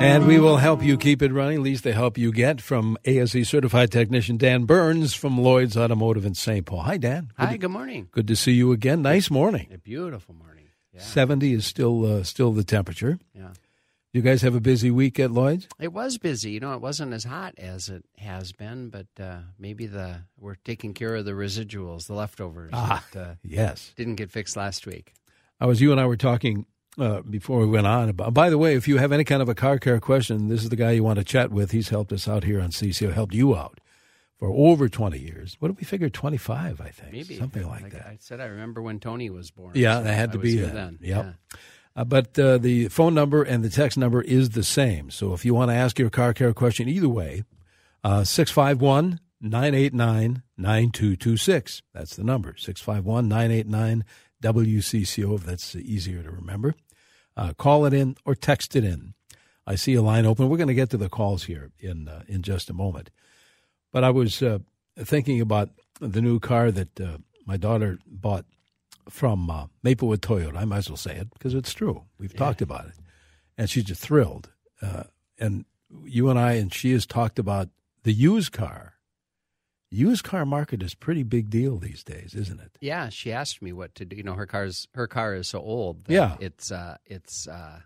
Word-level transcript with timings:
And 0.00 0.26
we 0.28 0.38
will 0.38 0.58
help 0.58 0.82
you 0.82 0.96
keep 0.96 1.22
it 1.22 1.32
running, 1.32 1.56
at 1.56 1.62
least 1.62 1.82
the 1.84 1.92
help 1.92 2.16
you 2.16 2.30
get 2.32 2.60
from 2.60 2.96
ASE 3.04 3.48
certified 3.48 3.90
technician 3.90 4.36
Dan 4.36 4.64
Burns 4.64 5.12
from 5.12 5.36
Lloyd's 5.38 5.76
Automotive 5.76 6.24
in 6.24 6.34
St. 6.34 6.64
Paul. 6.64 6.82
Hi, 6.82 6.96
Dan. 6.98 7.32
Hi, 7.36 7.52
Good, 7.52 7.62
good 7.62 7.70
morning. 7.70 8.08
good 8.12 8.28
to 8.28 8.36
see 8.36 8.52
you 8.52 8.70
again. 8.72 9.02
Nice 9.02 9.28
morning. 9.30 9.68
A 9.74 9.78
beautiful 9.78 10.34
morning. 10.36 10.66
Yeah. 10.92 11.00
70 11.02 11.52
is 11.52 11.66
still 11.66 12.04
uh, 12.20 12.22
still 12.22 12.52
the 12.52 12.64
temperature. 12.64 13.18
yeah. 13.34 13.48
You 14.14 14.22
guys 14.22 14.40
have 14.40 14.54
a 14.54 14.60
busy 14.60 14.90
week 14.90 15.20
at 15.20 15.30
Lloyd's? 15.30 15.68
It 15.78 15.92
was 15.92 16.16
busy. 16.16 16.52
You 16.52 16.60
know, 16.60 16.72
it 16.72 16.80
wasn't 16.80 17.12
as 17.12 17.24
hot 17.24 17.54
as 17.58 17.90
it 17.90 18.04
has 18.16 18.52
been, 18.52 18.88
but 18.88 19.06
uh, 19.20 19.40
maybe 19.58 19.86
the 19.86 20.22
we're 20.40 20.54
taking 20.64 20.94
care 20.94 21.14
of 21.16 21.24
the 21.26 21.32
residuals, 21.32 22.06
the 22.06 22.14
leftovers 22.14 22.70
Ah. 22.72 23.04
that 23.12 23.20
uh, 23.20 23.34
Yes. 23.44 23.92
didn't 23.96 24.14
get 24.14 24.30
fixed 24.30 24.56
last 24.56 24.86
week. 24.86 25.12
I 25.60 25.66
was 25.66 25.80
you 25.82 25.92
and 25.92 26.00
I 26.00 26.06
were 26.06 26.16
talking 26.16 26.64
uh, 26.98 27.22
before 27.22 27.60
we 27.60 27.66
went 27.66 27.86
on. 27.86 28.12
By 28.12 28.50
the 28.50 28.58
way, 28.58 28.74
if 28.74 28.88
you 28.88 28.98
have 28.98 29.12
any 29.12 29.24
kind 29.24 29.42
of 29.42 29.48
a 29.48 29.54
car 29.54 29.78
care 29.78 30.00
question, 30.00 30.48
this 30.48 30.62
is 30.62 30.68
the 30.68 30.76
guy 30.76 30.92
you 30.92 31.04
want 31.04 31.18
to 31.18 31.24
chat 31.24 31.50
with. 31.50 31.70
He's 31.70 31.88
helped 31.88 32.12
us 32.12 32.28
out 32.28 32.44
here 32.44 32.60
on 32.60 32.70
CCO, 32.70 33.12
helped 33.12 33.34
you 33.34 33.56
out 33.56 33.80
for 34.38 34.48
over 34.48 34.88
twenty 34.88 35.18
years. 35.18 35.56
What 35.58 35.68
did 35.68 35.78
we 35.78 35.84
figure? 35.84 36.08
Twenty 36.08 36.36
five, 36.36 36.80
I 36.80 36.88
think, 36.88 37.12
Maybe 37.12 37.38
something 37.38 37.66
like, 37.66 37.82
like 37.82 37.92
that. 37.92 38.06
I 38.06 38.16
said, 38.20 38.40
I 38.40 38.46
remember 38.46 38.82
when 38.82 39.00
Tony 39.00 39.30
was 39.30 39.50
born. 39.50 39.72
Yeah, 39.74 39.98
so 39.98 40.04
that 40.04 40.14
had 40.14 40.32
to 40.32 40.38
be 40.38 40.56
then. 40.56 40.98
Yep. 41.00 41.24
Yeah. 41.24 41.58
Uh, 41.96 42.04
but 42.04 42.38
uh, 42.38 42.58
the 42.58 42.86
phone 42.88 43.12
number 43.12 43.42
and 43.42 43.64
the 43.64 43.70
text 43.70 43.98
number 43.98 44.22
is 44.22 44.50
the 44.50 44.62
same. 44.62 45.10
So 45.10 45.34
if 45.34 45.44
you 45.44 45.52
want 45.52 45.70
to 45.72 45.74
ask 45.74 45.98
your 45.98 46.10
car 46.10 46.32
care 46.32 46.54
question 46.54 46.88
either 46.88 47.08
way, 47.08 47.42
uh, 48.04 48.22
651 48.22 49.18
989 49.40 50.42
9226. 50.56 51.82
That's 51.92 52.14
the 52.14 52.22
number 52.22 52.54
651 52.56 53.28
989 53.28 54.04
WCCO, 54.42 55.34
if 55.34 55.44
that's 55.44 55.74
easier 55.74 56.22
to 56.22 56.30
remember. 56.30 56.74
Uh, 57.38 57.52
call 57.52 57.86
it 57.86 57.94
in 57.94 58.16
or 58.24 58.34
text 58.34 58.74
it 58.74 58.82
in. 58.82 59.14
I 59.64 59.76
see 59.76 59.94
a 59.94 60.02
line 60.02 60.26
open. 60.26 60.48
We're 60.48 60.56
going 60.56 60.66
to 60.68 60.74
get 60.74 60.90
to 60.90 60.96
the 60.96 61.08
calls 61.08 61.44
here 61.44 61.70
in 61.78 62.08
uh, 62.08 62.22
in 62.26 62.42
just 62.42 62.68
a 62.68 62.72
moment. 62.72 63.10
But 63.92 64.02
I 64.02 64.10
was 64.10 64.42
uh, 64.42 64.58
thinking 64.98 65.40
about 65.40 65.70
the 66.00 66.20
new 66.20 66.40
car 66.40 66.72
that 66.72 67.00
uh, 67.00 67.18
my 67.46 67.56
daughter 67.56 67.98
bought 68.06 68.44
from 69.08 69.48
uh, 69.50 69.66
Maplewood 69.84 70.20
Toyota. 70.20 70.56
I 70.56 70.64
might 70.64 70.78
as 70.78 70.90
well 70.90 70.96
say 70.96 71.14
it 71.14 71.30
because 71.32 71.54
it's 71.54 71.72
true. 71.72 72.02
We've 72.18 72.34
talked 72.34 72.60
about 72.60 72.86
it, 72.86 72.94
and 73.56 73.70
she's 73.70 73.84
just 73.84 74.02
thrilled. 74.02 74.50
Uh, 74.82 75.04
and 75.38 75.64
you 76.04 76.30
and 76.30 76.38
I 76.38 76.54
and 76.54 76.74
she 76.74 76.92
has 76.92 77.06
talked 77.06 77.38
about 77.38 77.68
the 78.02 78.12
used 78.12 78.52
car. 78.52 78.94
Used 79.90 80.22
car 80.22 80.44
market 80.44 80.82
is 80.82 80.94
pretty 80.94 81.22
big 81.22 81.48
deal 81.48 81.78
these 81.78 82.04
days, 82.04 82.34
isn't 82.34 82.60
it? 82.60 82.72
Yeah, 82.80 83.08
she 83.08 83.32
asked 83.32 83.62
me 83.62 83.72
what 83.72 83.94
to 83.94 84.04
do. 84.04 84.16
You 84.16 84.22
know, 84.22 84.34
her 84.34 84.46
car's 84.46 84.86
her 84.94 85.06
car 85.06 85.34
is 85.34 85.48
so 85.48 85.60
old. 85.60 86.04
That 86.04 86.12
Yeah. 86.12 86.36
it's 86.40 86.70
uh, 86.70 86.98
it's 87.06 87.48
uh, 87.48 87.80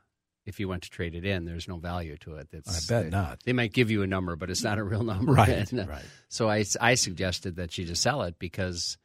if 0.45 0.59
you 0.59 0.67
went 0.69 0.83
to 0.83 0.91
trade 0.91 1.15
it 1.15 1.25
in, 1.25 1.45
there's 1.45 1.69
no 1.69 1.77
value 1.77 2.17
to 2.19 2.35
it. 2.37 2.49
It's, 2.53 2.91
I 2.91 2.93
bet 2.93 3.05
they, 3.05 3.11
not. 3.11 3.43
They 3.45 3.53
might 3.53 3.73
give 3.73 3.91
you 3.93 4.03
a 4.03 4.09
number, 4.09 4.35
but 4.35 4.51
it's 4.51 4.65
not 4.65 4.79
a 4.79 4.83
real 4.83 5.05
number. 5.13 5.33
Right, 5.33 5.71
And, 5.71 5.81
uh, 5.81 5.87
right. 5.87 6.05
So 6.29 6.51
I, 6.51 6.65
I 6.81 6.95
suggested 6.95 7.55
that 7.57 7.71
she 7.71 7.85
just 7.85 8.03
sell 8.03 8.23
it 8.23 8.37
because, 8.41 8.99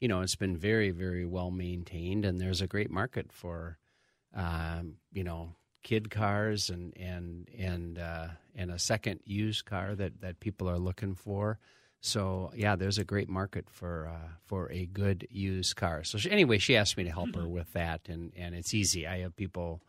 you 0.00 0.08
know, 0.08 0.20
it's 0.20 0.36
been 0.36 0.58
very, 0.58 0.90
very 0.90 1.24
well 1.24 1.50
maintained, 1.50 2.26
and 2.26 2.38
there's 2.38 2.60
a 2.60 2.66
great 2.66 2.90
market 2.90 3.32
for, 3.32 3.78
um, 4.34 4.96
you 5.12 5.24
know, 5.24 5.54
kid 5.82 6.10
cars 6.10 6.68
and 6.68 6.94
and 6.98 7.48
and 7.58 7.98
uh, 7.98 8.28
and 8.54 8.70
a 8.70 8.78
second 8.78 9.20
used 9.24 9.64
car 9.64 9.94
that 9.94 10.20
that 10.20 10.40
people 10.40 10.68
are 10.68 10.78
looking 10.78 11.14
for. 11.14 11.58
So 12.04 12.50
yeah, 12.54 12.74
there's 12.74 12.98
a 12.98 13.04
great 13.04 13.28
market 13.28 13.70
for 13.70 14.10
uh, 14.12 14.32
for 14.44 14.70
a 14.72 14.86
good 14.86 15.26
used 15.30 15.76
car. 15.76 16.02
So 16.02 16.18
she, 16.18 16.30
anyway, 16.30 16.58
she 16.58 16.76
asked 16.76 16.96
me 16.96 17.04
to 17.04 17.10
help 17.10 17.34
her 17.36 17.46
with 17.48 17.72
that, 17.74 18.08
and 18.08 18.32
and 18.36 18.56
it's 18.56 18.74
easy. 18.74 19.06
I 19.06 19.20
have 19.20 19.36
people 19.36 19.80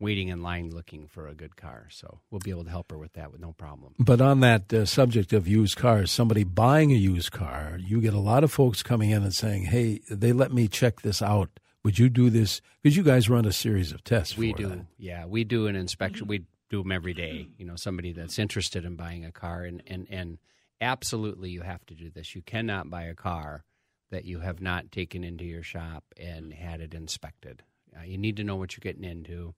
waiting 0.00 0.28
in 0.28 0.42
line 0.42 0.70
looking 0.70 1.06
for 1.06 1.28
a 1.28 1.34
good 1.34 1.56
car, 1.56 1.88
so 1.90 2.20
we'll 2.30 2.38
be 2.38 2.50
able 2.50 2.64
to 2.64 2.70
help 2.70 2.90
her 2.90 2.96
with 2.96 3.12
that 3.12 3.30
with 3.30 3.40
no 3.42 3.52
problem. 3.52 3.94
But 3.98 4.22
on 4.22 4.40
that 4.40 4.72
uh, 4.72 4.86
subject 4.86 5.34
of 5.34 5.46
used 5.46 5.76
cars, 5.76 6.10
somebody 6.10 6.42
buying 6.42 6.90
a 6.90 6.96
used 6.96 7.32
car, 7.32 7.78
you 7.78 8.00
get 8.00 8.14
a 8.14 8.18
lot 8.18 8.44
of 8.44 8.50
folks 8.50 8.82
coming 8.82 9.10
in 9.10 9.22
and 9.22 9.34
saying, 9.34 9.64
"Hey, 9.64 10.00
they 10.08 10.32
let 10.32 10.52
me 10.52 10.68
check 10.68 11.02
this 11.02 11.20
out. 11.20 11.60
Would 11.84 11.98
you 11.98 12.08
do 12.08 12.30
this?" 12.30 12.62
Because 12.82 12.96
you 12.96 13.02
guys 13.02 13.28
run 13.28 13.44
a 13.44 13.52
series 13.52 13.92
of 13.92 14.02
tests. 14.04 14.38
We 14.38 14.54
do, 14.54 14.68
that. 14.68 14.86
yeah, 14.96 15.26
we 15.26 15.44
do 15.44 15.66
an 15.66 15.76
inspection. 15.76 16.28
We 16.28 16.46
do 16.70 16.82
them 16.82 16.92
every 16.92 17.12
day. 17.12 17.48
You 17.58 17.66
know, 17.66 17.76
somebody 17.76 18.12
that's 18.12 18.38
interested 18.38 18.86
in 18.86 18.96
buying 18.96 19.26
a 19.26 19.32
car, 19.32 19.64
and 19.64 19.82
and 19.86 20.06
and 20.08 20.38
absolutely, 20.80 21.50
you 21.50 21.62
have 21.62 21.84
to 21.86 21.94
do 21.94 22.10
this. 22.10 22.34
You 22.34 22.42
cannot 22.42 22.90
buy 22.90 23.04
a 23.04 23.14
car 23.14 23.64
that 24.10 24.24
you 24.24 24.40
have 24.40 24.60
not 24.60 24.90
taken 24.90 25.22
into 25.24 25.44
your 25.44 25.62
shop 25.62 26.04
and 26.16 26.52
had 26.52 26.80
it 26.80 26.94
inspected. 26.94 27.62
Uh, 27.98 28.02
you 28.04 28.16
need 28.18 28.36
to 28.36 28.44
know 28.44 28.56
what 28.56 28.74
you're 28.76 28.92
getting 28.92 29.04
into, 29.08 29.54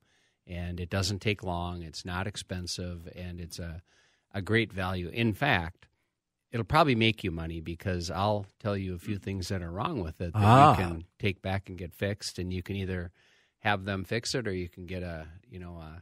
and 0.46 0.80
it 0.80 0.90
doesn't 0.90 1.20
take 1.20 1.42
long. 1.42 1.82
It's 1.82 2.04
not 2.04 2.26
expensive, 2.26 3.08
and 3.14 3.40
it's 3.40 3.58
a 3.58 3.82
a 4.32 4.42
great 4.42 4.72
value. 4.72 5.08
In 5.08 5.32
fact. 5.32 5.86
It'll 6.52 6.64
probably 6.64 6.96
make 6.96 7.22
you 7.22 7.30
money 7.30 7.60
because 7.60 8.10
I'll 8.10 8.44
tell 8.58 8.76
you 8.76 8.96
a 8.96 8.98
few 8.98 9.18
things 9.18 9.46
that 9.50 9.62
are 9.62 9.70
wrong 9.70 10.00
with 10.02 10.20
it 10.20 10.32
that 10.32 10.42
Ah. 10.42 10.70
you 10.72 10.76
can 10.84 11.04
take 11.20 11.40
back 11.42 11.68
and 11.68 11.78
get 11.78 11.94
fixed, 11.94 12.40
and 12.40 12.52
you 12.52 12.60
can 12.60 12.74
either 12.74 13.12
have 13.60 13.84
them 13.84 14.02
fix 14.02 14.34
it 14.34 14.48
or 14.48 14.52
you 14.52 14.68
can 14.68 14.84
get 14.84 15.04
a 15.04 15.28
you 15.48 15.60
know 15.60 15.76
uh 15.78 16.00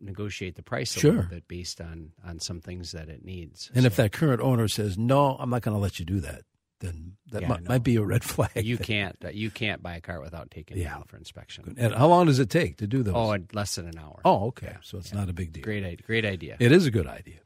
negotiate 0.00 0.56
the 0.56 0.62
price 0.62 0.96
a 0.96 1.00
Sure. 1.00 1.12
little 1.12 1.30
bit 1.30 1.48
based 1.48 1.80
on 1.80 2.12
on 2.24 2.38
some 2.40 2.60
things 2.60 2.92
that 2.92 3.08
it 3.08 3.24
needs. 3.24 3.70
And 3.74 3.86
if 3.86 3.96
that 3.96 4.12
current 4.12 4.40
owner 4.40 4.68
says, 4.68 4.96
"No, 4.98 5.36
I'm 5.38 5.50
not 5.50 5.62
going 5.62 5.74
to 5.74 5.80
let 5.80 5.98
you 5.98 6.04
do 6.04 6.20
that," 6.20 6.42
then 6.80 7.12
that 7.30 7.42
Yeah, 7.42 7.48
might, 7.48 7.64
might 7.68 7.82
be 7.82 7.96
a 7.96 8.02
red 8.02 8.24
flag. 8.24 8.50
you 8.64 8.76
can't 8.92 9.16
uh, 9.24 9.28
you 9.30 9.50
can't 9.50 9.82
buy 9.82 9.96
a 9.96 10.00
car 10.00 10.20
without 10.20 10.50
taking 10.50 10.76
it 10.76 10.80
Yeah. 10.80 10.96
in 10.98 11.04
for 11.04 11.16
inspection. 11.16 11.74
And 11.78 11.94
how 11.94 12.08
long 12.08 12.26
does 12.26 12.38
it 12.38 12.50
take 12.50 12.76
to 12.78 12.86
do 12.86 13.02
those? 13.02 13.14
Oh, 13.14 13.36
less 13.52 13.74
than 13.76 13.86
an 13.88 13.98
hour. 13.98 14.20
Oh, 14.24 14.46
okay. 14.48 14.76
So 14.82 14.98
it's 14.98 15.12
not 15.14 15.28
a 15.28 15.32
big 15.32 15.52
deal. 15.52 15.62
great 15.62 15.84
idea! 15.84 16.06
Great 16.06 16.24
idea. 16.24 16.56
It 16.60 16.72
is 16.72 16.86
a 16.86 16.90
good 16.90 17.06
idea. 17.06 17.36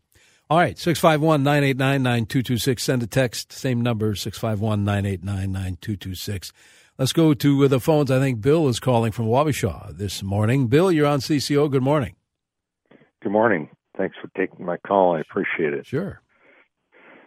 All 0.50 0.56
right, 0.56 0.78
651 0.78 1.42
989 1.42 2.03
9226. 2.03 2.82
Send 2.82 3.03
a 3.03 3.06
text, 3.06 3.53
same 3.53 3.82
number, 3.82 4.14
651 4.14 4.82
989 4.82 5.53
9226. 5.53 6.53
Let's 6.97 7.12
go 7.12 7.34
to 7.34 7.64
uh, 7.64 7.69
the 7.69 7.78
phones. 7.78 8.10
I 8.10 8.19
think 8.19 8.41
Bill 8.41 8.66
is 8.66 8.81
calling 8.81 9.12
from 9.12 9.26
Wabasha 9.26 9.97
this 9.97 10.22
morning. 10.22 10.66
Bill, 10.69 10.91
you're 10.91 11.06
on 11.06 11.20
CCO. 11.20 11.70
Good 11.70 11.82
morning. 11.82 12.14
Good 13.23 13.33
morning. 13.33 13.69
Thanks 13.97 14.17
for 14.21 14.31
taking 14.37 14.65
my 14.65 14.77
call. 14.87 15.17
I 15.17 15.21
appreciate 15.21 15.75
it. 15.75 15.87
Sure. 15.87 16.21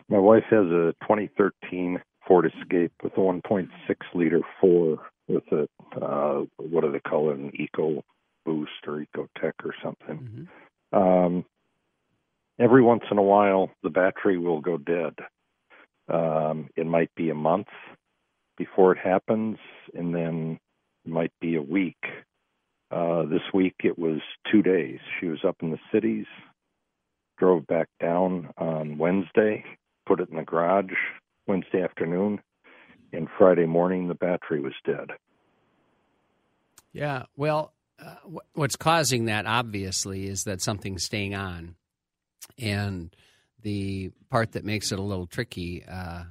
My 0.08 0.20
wife 0.20 0.44
has 0.50 0.66
a 0.68 0.94
2013 1.02 2.02
Ford 2.28 2.46
Escape 2.46 2.94
with 3.04 3.14
a 3.14 3.20
1.6 3.20 3.68
liter 4.14 4.42
four 4.60 5.00
with 5.28 5.44
a 5.52 5.68
uh, 6.02 6.44
what 6.58 6.82
do 6.82 6.92
they 6.92 7.00
call 7.00 7.32
it, 7.32 7.38
an 7.38 7.52
Eco 7.56 8.04
Boost 8.46 8.72
or 8.88 9.02
Eco 9.02 9.28
Tech 9.40 9.56
or 9.64 9.74
something. 9.84 10.48
Mhm. 10.94 10.98
Um, 10.98 11.46
every 12.60 12.82
once 12.82 13.04
in 13.12 13.18
a 13.18 13.22
while, 13.24 13.72
the 13.84 13.90
battery 13.90 14.38
will 14.38 14.62
go 14.62 14.78
dead. 14.78 15.16
Um, 16.08 16.70
it 16.76 16.86
might 16.86 17.14
be 17.16 17.30
a 17.30 17.36
month 17.36 17.68
before 18.58 18.94
it 18.94 18.98
happens, 19.00 19.58
and 19.94 20.14
then 20.14 20.60
it 21.06 21.12
might 21.12 21.32
be 21.40 21.56
a 21.56 21.62
week. 21.62 21.98
Uh, 22.92 23.24
this 23.24 23.42
week 23.54 23.76
it 23.84 23.98
was 23.98 24.20
two 24.52 24.62
days. 24.62 25.00
She 25.20 25.28
was 25.28 25.40
up 25.48 25.58
in 25.62 25.72
the 25.72 25.80
cities, 25.94 26.26
drove 27.38 27.66
back 27.68 27.88
down 28.02 28.50
on 28.58 28.98
Wednesday, 28.98 29.64
put 30.06 30.20
it 30.20 30.30
in 30.30 30.36
the 30.36 30.44
garage 30.44 30.94
Wednesday 31.48 31.82
afternoon, 31.82 32.42
and 33.14 33.28
Friday 33.38 33.66
morning 33.66 34.08
the 34.08 34.16
battery 34.16 34.60
was 34.60 34.74
dead. 34.86 35.12
Yeah. 36.92 37.24
Well, 37.38 37.74
uh, 37.98 38.16
wh- 38.26 38.58
what's 38.58 38.76
causing 38.76 39.26
that 39.26 39.46
obviously 39.46 40.28
is 40.28 40.44
that 40.44 40.62
something's 40.62 41.06
staying 41.06 41.34
on, 41.34 41.76
and 42.60 43.16
the 43.62 44.12
part 44.30 44.54
that 44.54 44.66
makes 44.66 44.92
it 44.92 45.00
a 45.00 45.04
little 45.04 45.28
tricky 45.28 45.86
uh, 45.86 46.24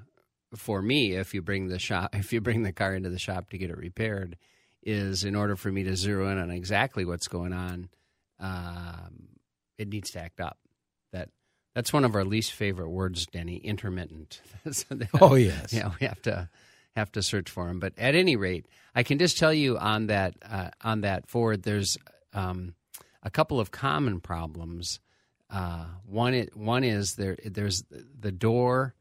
for 0.55 0.83
me, 0.83 1.13
if 1.13 1.33
you 1.33 1.43
bring 1.43 1.69
the 1.69 1.79
shop, 1.79 2.11
if 2.15 2.33
you 2.33 2.41
bring 2.41 2.63
the 2.63 2.73
car 2.73 2.95
into 2.95 3.09
the 3.09 3.19
shop 3.19 3.51
to 3.51 3.59
get 3.59 3.71
it 3.71 3.79
repaired, 3.79 4.37
is 4.82 5.25
in 5.25 5.35
order 5.35 5.56
for 5.56 5.71
me 5.71 5.82
to 5.85 5.97
zero 5.97 6.29
in 6.31 6.38
on 6.38 6.50
exactly 6.50 7.05
what's 7.05 7.29
going 7.29 7.53
on, 7.53 7.88
um, 8.38 9.29
it 9.79 9.88
needs 9.88 10.11
to 10.12 10.21
act 10.21 10.41
up. 10.41 10.59
That 11.12 11.29
that's 11.75 11.93
one 11.93 12.05
of 12.05 12.15
our 12.15 12.25
least 12.25 12.53
favorite 12.53 12.91
words, 12.91 13.27
Denny. 13.27 13.56
Intermittent. 13.56 14.41
Oh, 15.21 15.35
yes. 15.37 15.73
Yeah, 15.73 15.91
we 16.00 16.06
have 16.06 16.21
to 16.23 16.49
have 16.97 17.12
to 17.12 17.23
search 17.23 17.49
for 17.50 17.67
them. 17.67 17.81
But 17.81 17.94
at 17.99 18.15
any 18.15 18.37
rate, 18.37 18.67
I 18.94 19.03
can 19.03 19.19
just 19.19 19.38
tell 19.38 19.53
you 19.53 19.79
on 19.79 20.06
that 20.09 20.35
uh, 20.43 20.71
on 20.82 21.03
that 21.03 21.29
Ford, 21.29 21.62
there's 21.62 21.97
um, 22.35 22.75
a 23.23 23.31
couple 23.31 23.61
of 23.61 23.71
common 23.71 24.21
problems 24.21 25.00
Uh, 25.50 25.87
one, 26.06 26.32
it, 26.35 26.56
one 26.56 26.85
is 26.85 27.15
there. 27.17 27.37
There's 27.44 27.82
the 28.21 28.31
door. 28.32 28.94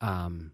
Um, 0.00 0.52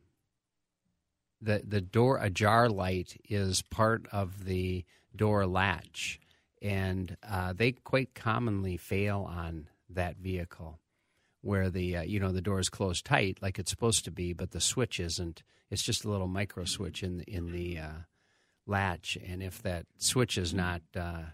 the 1.41 1.63
the 1.67 1.81
door 1.81 2.19
ajar 2.19 2.69
light 2.69 3.21
is 3.29 3.63
part 3.63 4.07
of 4.13 4.45
the 4.45 4.85
door 5.15 5.47
latch, 5.47 6.21
and 6.63 7.17
uh, 7.29 7.53
they 7.53 7.73
quite 7.73 8.15
commonly 8.15 8.77
fail 8.77 9.27
on 9.29 9.69
that 9.91 10.17
vehicle, 10.17 10.79
where 11.41 11.71
the 11.71 11.97
uh, 11.97 12.03
you 12.03 12.21
know 12.21 12.33
the 12.33 12.41
door 12.41 12.61
is 12.61 12.69
closed 12.69 13.05
tight 13.05 13.39
like 13.41 13.59
it's 13.59 13.71
supposed 13.71 14.05
to 14.05 14.11
be, 14.11 14.33
but 14.33 14.51
the 14.51 14.61
switch 14.61 15.01
isn't. 15.01 15.43
It's 15.71 15.83
just 15.83 16.05
a 16.05 16.09
little 16.09 16.29
micro 16.29 16.65
switch 16.65 17.03
in 17.03 17.19
the, 17.19 17.25
in 17.25 17.53
the 17.53 17.79
uh, 17.79 17.99
latch, 18.67 19.19
and 19.25 19.43
if 19.43 19.63
that 19.63 19.87
switch 19.99 20.39
is 20.39 20.55
not 20.55 20.83
uh, 20.97 21.25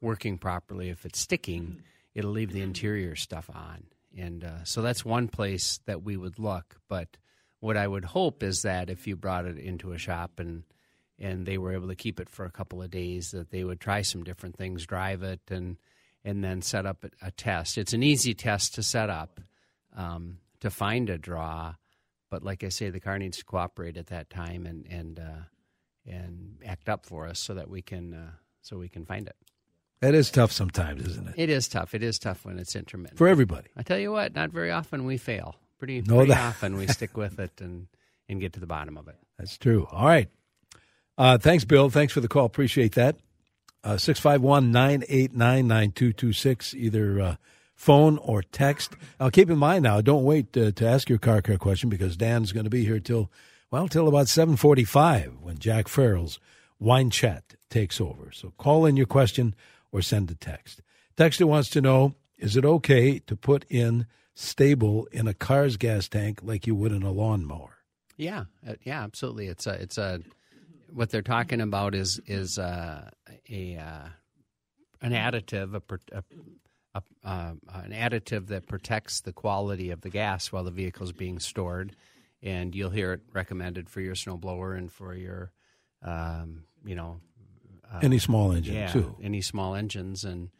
working 0.00 0.36
properly, 0.36 0.90
if 0.90 1.06
it's 1.06 1.20
sticking, 1.20 1.82
it'll 2.14 2.32
leave 2.32 2.52
the 2.52 2.60
interior 2.60 3.14
stuff 3.14 3.48
on. 3.54 3.84
And 4.18 4.44
uh, 4.44 4.64
so 4.64 4.82
that's 4.82 5.04
one 5.04 5.28
place 5.28 5.80
that 5.86 6.02
we 6.02 6.16
would 6.16 6.38
look. 6.38 6.76
But 6.88 7.16
what 7.62 7.76
I 7.76 7.86
would 7.86 8.04
hope 8.04 8.42
is 8.42 8.62
that 8.62 8.90
if 8.90 9.06
you 9.06 9.14
brought 9.14 9.46
it 9.46 9.56
into 9.56 9.92
a 9.92 9.98
shop 9.98 10.40
and 10.40 10.64
and 11.16 11.46
they 11.46 11.58
were 11.58 11.72
able 11.72 11.86
to 11.86 11.94
keep 11.94 12.18
it 12.18 12.28
for 12.28 12.44
a 12.44 12.50
couple 12.50 12.82
of 12.82 12.90
days, 12.90 13.30
that 13.30 13.52
they 13.52 13.62
would 13.62 13.78
try 13.78 14.02
some 14.02 14.24
different 14.24 14.56
things, 14.56 14.84
drive 14.84 15.22
it, 15.22 15.40
and 15.48 15.76
and 16.24 16.42
then 16.42 16.60
set 16.60 16.86
up 16.86 17.04
a, 17.04 17.28
a 17.28 17.30
test. 17.30 17.78
It's 17.78 17.92
an 17.92 18.02
easy 18.02 18.34
test 18.34 18.74
to 18.74 18.82
set 18.82 19.10
up 19.10 19.40
um, 19.96 20.38
to 20.58 20.70
find 20.70 21.08
a 21.08 21.18
draw, 21.18 21.74
but 22.30 22.42
like 22.42 22.64
I 22.64 22.68
say, 22.68 22.90
the 22.90 22.98
car 22.98 23.16
needs 23.16 23.38
to 23.38 23.44
cooperate 23.44 23.96
at 23.96 24.08
that 24.08 24.28
time 24.28 24.66
and 24.66 24.84
and 24.90 25.20
uh, 25.20 25.44
and 26.04 26.56
act 26.66 26.88
up 26.88 27.06
for 27.06 27.28
us 27.28 27.38
so 27.38 27.54
that 27.54 27.70
we 27.70 27.80
can 27.80 28.12
uh, 28.12 28.30
so 28.60 28.76
we 28.76 28.88
can 28.88 29.04
find 29.04 29.28
it. 29.28 29.36
That 30.00 30.16
is 30.16 30.32
tough 30.32 30.50
sometimes, 30.50 31.06
isn't 31.06 31.28
it? 31.28 31.34
It 31.36 31.48
is 31.48 31.68
tough. 31.68 31.94
It 31.94 32.02
is 32.02 32.18
tough 32.18 32.44
when 32.44 32.58
it's 32.58 32.74
intermittent. 32.74 33.18
For 33.18 33.28
everybody. 33.28 33.68
I 33.76 33.84
tell 33.84 34.00
you 34.00 34.10
what, 34.10 34.34
not 34.34 34.50
very 34.50 34.72
often 34.72 35.04
we 35.04 35.16
fail. 35.16 35.54
Pretty, 35.82 36.00
No, 36.02 36.18
pretty 36.18 36.30
that- 36.30 36.46
often 36.50 36.76
we 36.76 36.86
stick 36.86 37.16
with 37.16 37.40
it 37.40 37.60
and 37.60 37.88
and 38.28 38.40
get 38.40 38.52
to 38.52 38.60
the 38.60 38.68
bottom 38.68 38.96
of 38.96 39.08
it. 39.08 39.16
That's 39.36 39.58
true. 39.58 39.88
All 39.90 40.06
right. 40.06 40.28
Uh, 41.18 41.38
thanks, 41.38 41.64
Bill. 41.64 41.90
Thanks 41.90 42.12
for 42.12 42.20
the 42.20 42.28
call. 42.28 42.44
Appreciate 42.44 42.94
that. 42.94 43.16
Uh, 43.82 43.96
651 43.96 44.70
989 44.70 45.66
9226, 45.66 46.74
either 46.74 47.20
uh, 47.20 47.36
phone 47.74 48.18
or 48.18 48.42
text. 48.44 48.92
Now, 49.18 49.28
keep 49.30 49.50
in 49.50 49.58
mind 49.58 49.82
now, 49.82 50.00
don't 50.00 50.22
wait 50.22 50.56
uh, 50.56 50.70
to 50.70 50.86
ask 50.86 51.08
your 51.08 51.18
car 51.18 51.42
care 51.42 51.58
question 51.58 51.88
because 51.90 52.16
Dan's 52.16 52.52
going 52.52 52.62
to 52.62 52.70
be 52.70 52.84
here 52.84 53.00
till, 53.00 53.28
well, 53.72 53.88
till 53.88 54.06
about 54.06 54.28
745 54.28 55.32
when 55.40 55.58
Jack 55.58 55.88
Farrell's 55.88 56.38
Wine 56.78 57.10
Chat 57.10 57.56
takes 57.70 58.00
over. 58.00 58.30
So 58.32 58.52
call 58.56 58.86
in 58.86 58.96
your 58.96 59.06
question 59.06 59.56
or 59.90 60.00
send 60.00 60.30
a 60.30 60.36
text. 60.36 60.80
Texter 61.16 61.44
wants 61.46 61.70
to 61.70 61.80
know, 61.80 62.14
is 62.38 62.56
it 62.56 62.64
okay 62.64 63.18
to 63.18 63.34
put 63.34 63.64
in 63.68 64.06
STA-BIL 64.34 65.08
in 65.12 65.28
a 65.28 65.34
car's 65.34 65.76
gas 65.76 66.08
tank 66.08 66.40
like 66.42 66.66
you 66.66 66.74
would 66.74 66.92
in 66.92 67.02
a 67.02 67.10
lawnmower? 67.12 67.78
Yeah, 68.16 68.44
uh, 68.66 68.74
yeah, 68.84 69.02
absolutely. 69.02 69.46
It's 69.46 69.66
a, 69.66 69.72
it's 69.74 69.98
a, 69.98 70.20
what 70.92 71.10
they're 71.10 71.22
talking 71.22 71.60
about 71.60 71.94
is 71.94 72.20
is 72.26 72.58
uh, 72.58 73.10
a 73.50 73.76
uh, 73.76 74.08
an 75.00 75.12
additive, 75.12 75.74
a, 75.74 76.16
a, 76.16 76.22
a 76.94 77.02
uh, 77.24 77.52
an 77.72 77.92
additive 77.92 78.48
that 78.48 78.66
protects 78.66 79.20
the 79.22 79.32
quality 79.32 79.90
of 79.90 80.02
the 80.02 80.10
gas 80.10 80.52
while 80.52 80.64
the 80.64 80.70
vehicle 80.70 81.04
is 81.04 81.12
being 81.12 81.38
stored, 81.40 81.96
and 82.42 82.74
you'll 82.74 82.90
hear 82.90 83.12
it 83.14 83.20
recommended 83.32 83.88
for 83.88 84.00
your 84.00 84.14
snowblower 84.14 84.76
and 84.76 84.92
for 84.92 85.14
your, 85.14 85.50
um, 86.02 86.64
you 86.84 86.94
know, 86.94 87.20
Any 88.02 88.18
small 88.18 88.52
engine, 88.52 88.74
yeah, 88.74 88.88
too. 88.88 89.16
any 89.22 89.40
small 89.40 89.74
engines 89.74 90.24
and 90.24 90.50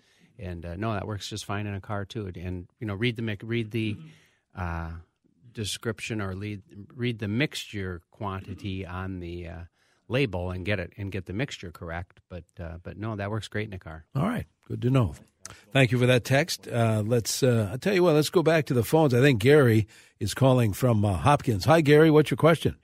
and 0.42 0.66
uh, 0.66 0.76
no, 0.76 0.92
that 0.92 1.06
works 1.06 1.28
just 1.28 1.44
fine 1.44 1.66
in 1.66 1.74
a 1.74 1.80
car 1.80 2.04
too. 2.04 2.30
And 2.34 2.66
you 2.80 2.86
know, 2.86 2.94
read 2.94 3.16
the 3.16 3.38
read 3.42 3.70
the 3.70 3.96
uh, 4.56 4.90
description 5.52 6.20
or 6.20 6.32
read 6.32 6.62
read 6.94 7.18
the 7.18 7.28
mixture 7.28 8.02
quantity 8.10 8.84
on 8.86 9.20
the 9.20 9.48
uh, 9.48 9.60
label 10.08 10.50
and 10.50 10.64
get 10.64 10.80
it 10.80 10.92
and 10.96 11.10
get 11.12 11.26
the 11.26 11.32
mixture 11.32 11.70
correct. 11.70 12.20
But 12.28 12.44
uh, 12.60 12.78
but 12.82 12.96
no, 12.96 13.16
that 13.16 13.30
works 13.30 13.48
great 13.48 13.68
in 13.68 13.74
a 13.74 13.78
car. 13.78 14.04
All 14.14 14.28
right, 14.28 14.46
good 14.66 14.82
to 14.82 14.90
know. 14.90 15.14
Thank 15.72 15.92
you 15.92 15.98
for 15.98 16.06
that 16.06 16.24
text. 16.24 16.68
Uh, 16.68 17.02
let's. 17.04 17.42
Uh, 17.42 17.68
I'll 17.72 17.78
tell 17.78 17.94
you 17.94 18.02
what. 18.02 18.14
Let's 18.14 18.30
go 18.30 18.42
back 18.42 18.66
to 18.66 18.74
the 18.74 18.84
phones. 18.84 19.14
I 19.14 19.20
think 19.20 19.40
Gary 19.40 19.86
is 20.18 20.34
calling 20.34 20.72
from 20.72 21.04
uh, 21.04 21.14
Hopkins. 21.14 21.64
Hi, 21.64 21.80
Gary. 21.80 22.10
What's 22.10 22.30
your 22.30 22.38
question? 22.38 22.76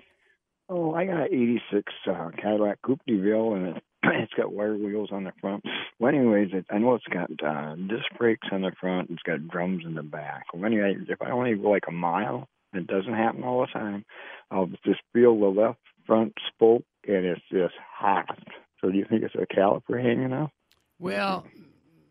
Oh, 0.69 0.93
I 0.93 1.07
got 1.07 1.21
an 1.21 1.29
86 1.33 1.93
uh, 2.11 2.29
Cadillac 2.37 2.83
Coupe 2.83 3.01
de 3.07 3.17
Ville, 3.17 3.55
and 3.55 3.69
it, 3.69 3.83
it's 4.05 4.33
got 4.35 4.53
wire 4.53 4.77
wheels 4.77 5.11
on 5.13 5.25
the 5.25 5.33
front. 5.41 5.65
Well, 5.99 6.15
anyways, 6.15 6.51
it, 6.53 6.67
I 6.71 6.79
know 6.79 6.95
it's 6.95 7.05
got 7.07 7.31
uh, 7.45 7.75
disc 7.75 8.05
brakes 8.17 8.49
on 8.53 8.63
the 8.63 8.73
front. 8.81 9.11
It's 9.11 9.23
got 9.23 9.49
drums 9.49 9.85
in 9.85 9.95
the 9.95 10.03
back. 10.03 10.45
Well, 10.53 10.65
anyway, 10.65 10.97
if 11.09 11.21
I 11.21 11.31
only 11.31 11.55
go 11.55 11.71
like 11.71 11.85
a 11.89 11.93
mile, 11.93 12.49
it 12.73 12.87
doesn't 12.87 13.15
happen 13.15 13.45
all 13.45 13.61
the 13.61 13.67
time. 13.67 14.05
I'll 14.51 14.67
just 14.85 15.01
feel 15.13 15.39
the 15.39 15.47
left 15.47 15.79
front 16.07 16.35
spoke, 16.55 16.85
and 17.07 17.25
it's 17.25 17.43
just 17.51 17.75
hot. 17.99 18.39
So 18.81 18.91
do 18.91 18.97
you 18.97 19.07
think 19.09 19.23
it's 19.23 19.35
a 19.35 19.53
caliper 19.53 20.03
hanging 20.03 20.33
out? 20.33 20.51
Well, 20.99 21.47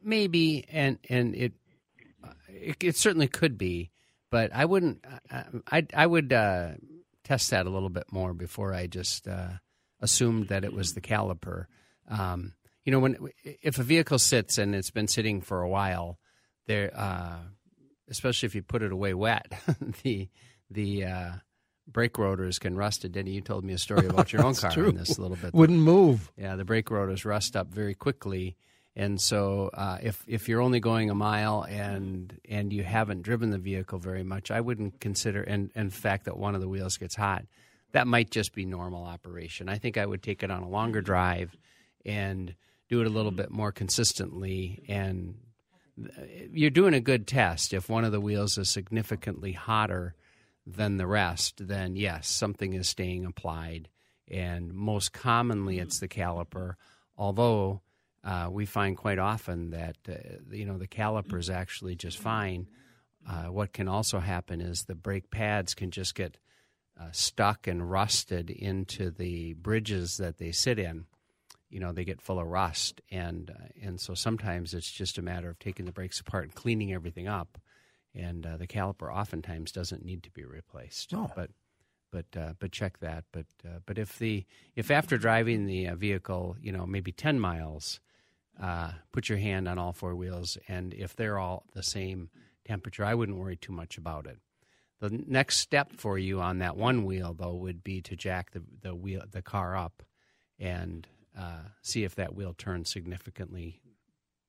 maybe, 0.03 0.65
and 0.71 0.97
and 1.09 1.35
it 1.35 1.53
it, 2.49 2.83
it 2.83 2.97
certainly 2.97 3.27
could 3.27 3.57
be, 3.57 3.91
but 4.31 4.51
I 4.53 4.65
wouldn't. 4.65 5.05
I 5.31 5.45
I, 5.71 5.87
I 5.93 6.05
would 6.07 6.33
uh, 6.33 6.71
test 7.23 7.51
that 7.51 7.65
a 7.65 7.69
little 7.69 7.89
bit 7.89 8.11
more 8.11 8.33
before 8.33 8.73
I 8.73 8.87
just 8.87 9.27
uh, 9.27 9.53
assumed 9.99 10.49
that 10.49 10.63
it 10.63 10.73
was 10.73 10.93
the 10.93 11.01
caliper. 11.01 11.65
Um, 12.09 12.53
you 12.85 12.91
know, 12.91 12.99
when 12.99 13.17
if 13.43 13.79
a 13.79 13.83
vehicle 13.83 14.19
sits 14.19 14.57
and 14.57 14.73
it's 14.73 14.91
been 14.91 15.07
sitting 15.07 15.41
for 15.41 15.61
a 15.61 15.69
while, 15.69 16.19
there, 16.67 16.91
uh, 16.95 17.39
especially 18.09 18.47
if 18.47 18.55
you 18.55 18.61
put 18.61 18.81
it 18.81 18.91
away 18.91 19.13
wet, 19.13 19.51
the 20.03 20.29
the 20.69 21.05
uh, 21.05 21.31
brake 21.87 22.17
rotors 22.17 22.59
can 22.59 22.75
rust. 22.75 23.03
And 23.03 23.13
Denny, 23.13 23.31
you 23.31 23.41
told 23.41 23.63
me 23.63 23.73
a 23.73 23.77
story 23.77 24.07
about 24.09 24.31
your 24.31 24.45
own 24.45 24.55
car 24.55 24.71
true. 24.71 24.87
on 24.87 24.95
this 24.95 25.17
a 25.17 25.21
little 25.21 25.37
bit. 25.37 25.53
Wouldn't 25.53 25.79
move. 25.79 26.31
Yeah, 26.37 26.55
the 26.55 26.65
brake 26.65 26.89
rotors 26.89 27.25
rust 27.25 27.55
up 27.55 27.67
very 27.67 27.93
quickly, 27.93 28.55
and 28.95 29.19
so 29.19 29.69
uh, 29.73 29.97
if 30.01 30.23
if 30.27 30.47
you're 30.47 30.61
only 30.61 30.79
going 30.79 31.09
a 31.09 31.15
mile 31.15 31.63
and 31.69 32.39
and 32.49 32.71
you 32.71 32.83
haven't 32.83 33.21
driven 33.23 33.51
the 33.51 33.57
vehicle 33.57 33.99
very 33.99 34.23
much, 34.23 34.49
I 34.49 34.61
wouldn't 34.61 34.99
consider. 34.99 35.41
And, 35.41 35.71
and 35.75 35.93
fact 35.93 36.25
that 36.25 36.37
one 36.37 36.55
of 36.55 36.61
the 36.61 36.69
wheels 36.69 36.97
gets 36.97 37.15
hot, 37.15 37.45
that 37.91 38.07
might 38.07 38.31
just 38.31 38.53
be 38.53 38.65
normal 38.65 39.05
operation. 39.05 39.69
I 39.69 39.77
think 39.77 39.97
I 39.97 40.05
would 40.05 40.21
take 40.21 40.43
it 40.43 40.51
on 40.51 40.63
a 40.63 40.69
longer 40.69 41.01
drive 41.01 41.55
and 42.05 42.53
do 42.89 43.01
it 43.01 43.07
a 43.07 43.11
little 43.11 43.31
bit 43.31 43.51
more 43.51 43.71
consistently. 43.71 44.83
And 44.87 45.35
you're 46.51 46.69
doing 46.69 46.93
a 46.93 46.99
good 46.99 47.27
test. 47.27 47.73
If 47.73 47.89
one 47.89 48.03
of 48.03 48.11
the 48.11 48.21
wheels 48.21 48.57
is 48.57 48.69
significantly 48.69 49.53
hotter 49.53 50.15
than 50.65 50.97
the 50.97 51.07
rest, 51.07 51.67
then 51.67 51.95
yes, 51.95 52.27
something 52.27 52.73
is 52.73 52.87
staying 52.87 53.25
applied. 53.25 53.89
And 54.29 54.73
most 54.73 55.13
commonly, 55.13 55.79
it's 55.79 55.99
the 55.99 56.07
caliper. 56.07 56.75
Although 57.17 57.81
uh, 58.23 58.49
we 58.51 58.65
find 58.65 58.97
quite 58.97 59.19
often 59.19 59.71
that 59.71 59.95
uh, 60.09 60.13
you 60.51 60.65
know 60.65 60.77
the 60.77 60.87
caliper 60.87 61.39
is 61.39 61.49
actually 61.49 61.95
just 61.95 62.17
fine. 62.17 62.67
Uh, 63.27 63.45
what 63.45 63.73
can 63.73 63.87
also 63.87 64.19
happen 64.19 64.61
is 64.61 64.83
the 64.83 64.95
brake 64.95 65.31
pads 65.31 65.73
can 65.73 65.91
just 65.91 66.13
get 66.15 66.37
uh, 66.99 67.11
stuck 67.11 67.67
and 67.67 67.89
rusted 67.89 68.49
into 68.49 69.11
the 69.11 69.53
bridges 69.53 70.17
that 70.17 70.37
they 70.37 70.51
sit 70.51 70.79
in. 70.79 71.05
You 71.69 71.79
know, 71.79 71.91
they 71.91 72.05
get 72.05 72.21
full 72.21 72.39
of 72.39 72.47
rust, 72.47 73.01
and 73.11 73.49
uh, 73.49 73.67
and 73.81 73.99
so 73.99 74.13
sometimes 74.13 74.73
it's 74.73 74.89
just 74.89 75.17
a 75.17 75.21
matter 75.21 75.49
of 75.49 75.59
taking 75.59 75.85
the 75.85 75.91
brakes 75.91 76.19
apart 76.19 76.45
and 76.45 76.55
cleaning 76.55 76.93
everything 76.93 77.27
up. 77.27 77.57
And 78.15 78.45
uh, 78.45 78.57
the 78.57 78.67
caliper 78.67 79.13
oftentimes 79.13 79.71
doesn't 79.71 80.03
need 80.03 80.23
to 80.23 80.31
be 80.31 80.45
replaced. 80.45 81.13
Oh. 81.13 81.29
But 81.35 81.51
but 82.11 82.25
uh, 82.37 82.53
but 82.59 82.71
check 82.71 82.99
that. 82.99 83.25
But 83.31 83.47
uh, 83.65 83.79
but 83.85 83.97
if 83.97 84.17
the 84.17 84.45
if 84.75 84.89
after 84.91 85.17
driving 85.17 85.65
the 85.65 85.87
uh, 85.87 85.95
vehicle, 85.95 86.55
you 86.61 86.71
know, 86.71 86.85
maybe 86.85 87.11
ten 87.11 87.39
miles, 87.39 87.99
uh, 88.61 88.91
put 89.11 89.29
your 89.29 89.37
hand 89.37 89.67
on 89.67 89.77
all 89.77 89.91
four 89.93 90.15
wheels, 90.15 90.57
and 90.67 90.93
if 90.93 91.15
they're 91.15 91.37
all 91.37 91.65
the 91.73 91.83
same 91.83 92.29
temperature, 92.65 93.03
I 93.03 93.13
wouldn't 93.13 93.37
worry 93.37 93.57
too 93.57 93.73
much 93.73 93.97
about 93.97 94.25
it. 94.25 94.39
The 94.99 95.23
next 95.27 95.57
step 95.57 95.93
for 95.93 96.17
you 96.17 96.41
on 96.41 96.59
that 96.59 96.75
one 96.75 97.05
wheel, 97.05 97.35
though, 97.37 97.53
would 97.53 97.83
be 97.83 98.01
to 98.01 98.15
jack 98.15 98.51
the 98.51 98.63
the 98.81 98.95
wheel 98.95 99.23
the 99.29 99.41
car 99.41 99.75
up, 99.75 100.03
and 100.59 101.07
uh, 101.37 101.69
see 101.81 102.03
if 102.03 102.15
that 102.15 102.35
wheel 102.35 102.53
turns 102.57 102.89
significantly 102.89 103.81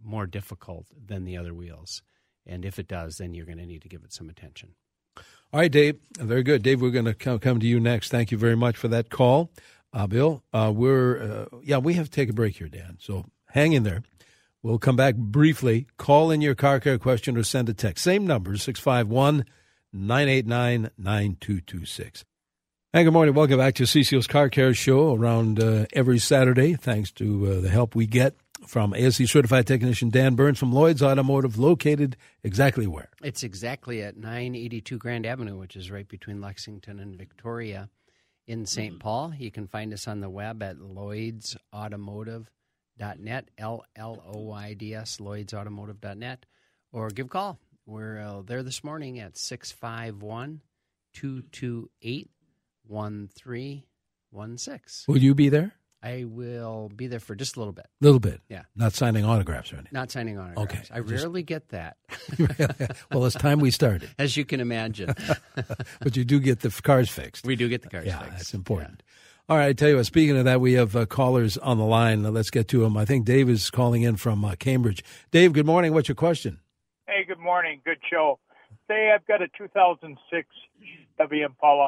more 0.02 0.26
difficult 0.26 0.86
than 1.06 1.24
the 1.24 1.36
other 1.36 1.52
wheels. 1.52 2.02
And 2.46 2.64
if 2.64 2.78
it 2.78 2.88
does, 2.88 3.18
then 3.18 3.34
you're 3.34 3.44
going 3.44 3.58
to 3.58 3.66
need 3.66 3.82
to 3.82 3.88
give 3.88 4.04
it 4.04 4.12
some 4.12 4.30
attention. 4.30 4.70
All 5.52 5.60
right, 5.60 5.70
Dave. 5.70 5.98
Very 6.18 6.42
good, 6.42 6.62
Dave. 6.62 6.80
We're 6.80 6.90
going 6.90 7.04
to 7.04 7.14
come, 7.14 7.38
come 7.38 7.60
to 7.60 7.66
you 7.66 7.80
next. 7.80 8.10
Thank 8.10 8.30
you 8.30 8.38
very 8.38 8.56
much 8.56 8.76
for 8.76 8.88
that 8.88 9.10
call, 9.10 9.50
uh, 9.92 10.06
Bill. 10.06 10.42
Uh, 10.52 10.72
we're 10.74 11.20
uh, 11.20 11.58
yeah, 11.62 11.78
we 11.78 11.94
have 11.94 12.06
to 12.06 12.10
take 12.10 12.30
a 12.30 12.34
break 12.34 12.56
here, 12.56 12.68
Dan. 12.68 12.96
So 13.00 13.26
hang 13.50 13.72
in 13.72 13.82
there. 13.82 14.02
We'll 14.62 14.78
come 14.78 14.96
back 14.96 15.14
briefly. 15.14 15.86
Call 15.98 16.30
in 16.30 16.40
your 16.40 16.54
car 16.54 16.80
care 16.80 16.98
question 16.98 17.36
or 17.36 17.42
send 17.42 17.68
a 17.68 17.74
text. 17.74 18.02
Same 18.02 18.26
number 18.26 18.56
651 18.56 19.44
989 19.92 20.90
9226. 20.98 22.24
Hey, 22.92 23.04
good 23.04 23.12
morning. 23.12 23.34
Welcome 23.34 23.58
back 23.58 23.74
to 23.74 23.82
CCO's 23.82 24.26
Car 24.26 24.48
Care 24.48 24.72
Show 24.72 25.14
around 25.14 25.60
uh, 25.60 25.84
every 25.92 26.18
Saturday. 26.18 26.74
Thanks 26.74 27.10
to 27.12 27.46
uh, 27.46 27.60
the 27.60 27.68
help 27.68 27.94
we 27.94 28.06
get 28.06 28.34
from 28.66 28.94
ASE 28.94 29.30
certified 29.30 29.66
technician 29.66 30.08
Dan 30.10 30.34
Burns 30.34 30.58
from 30.58 30.72
Lloyd's 30.72 31.02
Automotive, 31.02 31.58
located 31.58 32.16
exactly 32.42 32.86
where? 32.86 33.10
It's 33.22 33.42
exactly 33.42 34.02
at 34.02 34.16
982 34.16 34.96
Grand 34.98 35.26
Avenue, 35.26 35.58
which 35.58 35.76
is 35.76 35.90
right 35.90 36.08
between 36.08 36.40
Lexington 36.40 36.98
and 36.98 37.14
Victoria 37.16 37.90
in 38.46 38.64
St. 38.66 38.98
Paul. 38.98 39.34
You 39.38 39.50
can 39.50 39.66
find 39.66 39.92
us 39.92 40.08
on 40.08 40.20
the 40.20 40.30
web 40.30 40.62
at 40.62 40.78
lloydsautomotive.net, 40.78 43.50
L 43.58 43.84
L 43.96 44.22
O 44.26 44.38
Y 44.40 44.74
D 44.74 44.94
S, 44.94 45.18
lloydsautomotive.net, 45.18 46.46
or 46.92 47.10
give 47.10 47.26
a 47.26 47.28
call. 47.28 47.58
We're 47.88 48.20
uh, 48.20 48.42
there 48.42 48.62
this 48.62 48.84
morning 48.84 49.18
at 49.18 49.38
651 49.38 50.60
228 51.14 52.28
1316. 52.86 55.14
Will 55.14 55.22
you 55.22 55.34
be 55.34 55.48
there? 55.48 55.72
I 56.02 56.26
will 56.28 56.90
be 56.94 57.06
there 57.06 57.18
for 57.18 57.34
just 57.34 57.56
a 57.56 57.60
little 57.60 57.72
bit. 57.72 57.86
A 57.86 58.04
little 58.04 58.20
bit. 58.20 58.42
Yeah. 58.50 58.64
Not 58.76 58.92
signing 58.92 59.24
autographs 59.24 59.72
or 59.72 59.76
anything. 59.76 59.92
Not 59.94 60.10
signing 60.10 60.38
autographs. 60.38 60.90
Okay, 60.90 60.94
I 60.94 61.00
just- 61.00 61.24
rarely 61.24 61.42
get 61.42 61.70
that, 61.70 61.96
well, 63.10 63.24
it's 63.24 63.34
time 63.34 63.58
we 63.58 63.70
started. 63.70 64.10
as 64.18 64.36
you 64.36 64.44
can 64.44 64.60
imagine. 64.60 65.14
But 66.00 66.14
you 66.14 66.26
do 66.26 66.40
get 66.40 66.60
the 66.60 66.68
cars 66.82 67.08
fixed. 67.08 67.46
we 67.46 67.56
do 67.56 67.70
get 67.70 67.80
the 67.80 67.88
cars 67.88 68.06
yeah, 68.06 68.18
fixed. 68.18 68.36
that's 68.36 68.54
important. 68.54 69.02
All 69.48 69.56
right, 69.56 69.68
I 69.68 69.72
tell 69.72 69.88
you 69.88 69.96
what, 69.96 70.04
speaking 70.04 70.36
of 70.36 70.44
that, 70.44 70.60
we 70.60 70.74
have 70.74 70.94
uh, 70.94 71.06
callers 71.06 71.56
on 71.56 71.78
the 71.78 71.86
line. 71.86 72.22
Let's 72.22 72.50
get 72.50 72.68
to 72.68 72.80
them. 72.80 72.98
I 72.98 73.06
think 73.06 73.24
Dave 73.24 73.48
is 73.48 73.70
calling 73.70 74.02
in 74.02 74.16
from 74.16 74.44
uh, 74.44 74.56
Cambridge. 74.56 75.02
Dave, 75.30 75.54
good 75.54 75.64
morning. 75.64 75.94
What's 75.94 76.08
your 76.08 76.16
question? 76.16 76.60
Hey, 77.08 77.24
good 77.24 77.38
morning. 77.38 77.80
Good 77.86 78.00
show. 78.12 78.38
Say 78.86 79.10
I've 79.10 79.26
got 79.26 79.40
a 79.40 79.48
2006 79.56 80.46
Chevy 81.16 81.40
Impala. 81.40 81.86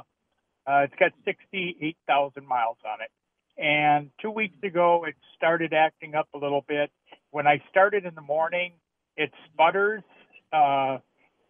Uh, 0.67 0.85
it's 0.85 0.95
got 0.99 1.13
68,000 1.27 2.49
miles 2.49 2.79
on 2.87 3.01
it. 3.03 3.11
And 3.63 4.09
two 4.23 4.31
weeks 4.31 4.57
ago, 4.63 5.05
it 5.07 5.15
started 5.37 5.75
acting 5.75 6.15
up 6.15 6.29
a 6.35 6.39
little 6.39 6.65
bit. 6.67 6.91
When 7.33 7.47
I 7.47 7.63
started 7.69 8.07
in 8.07 8.15
the 8.15 8.23
morning, 8.23 8.73
it 9.15 9.31
sputters. 9.53 10.03
Uh, 10.55 11.01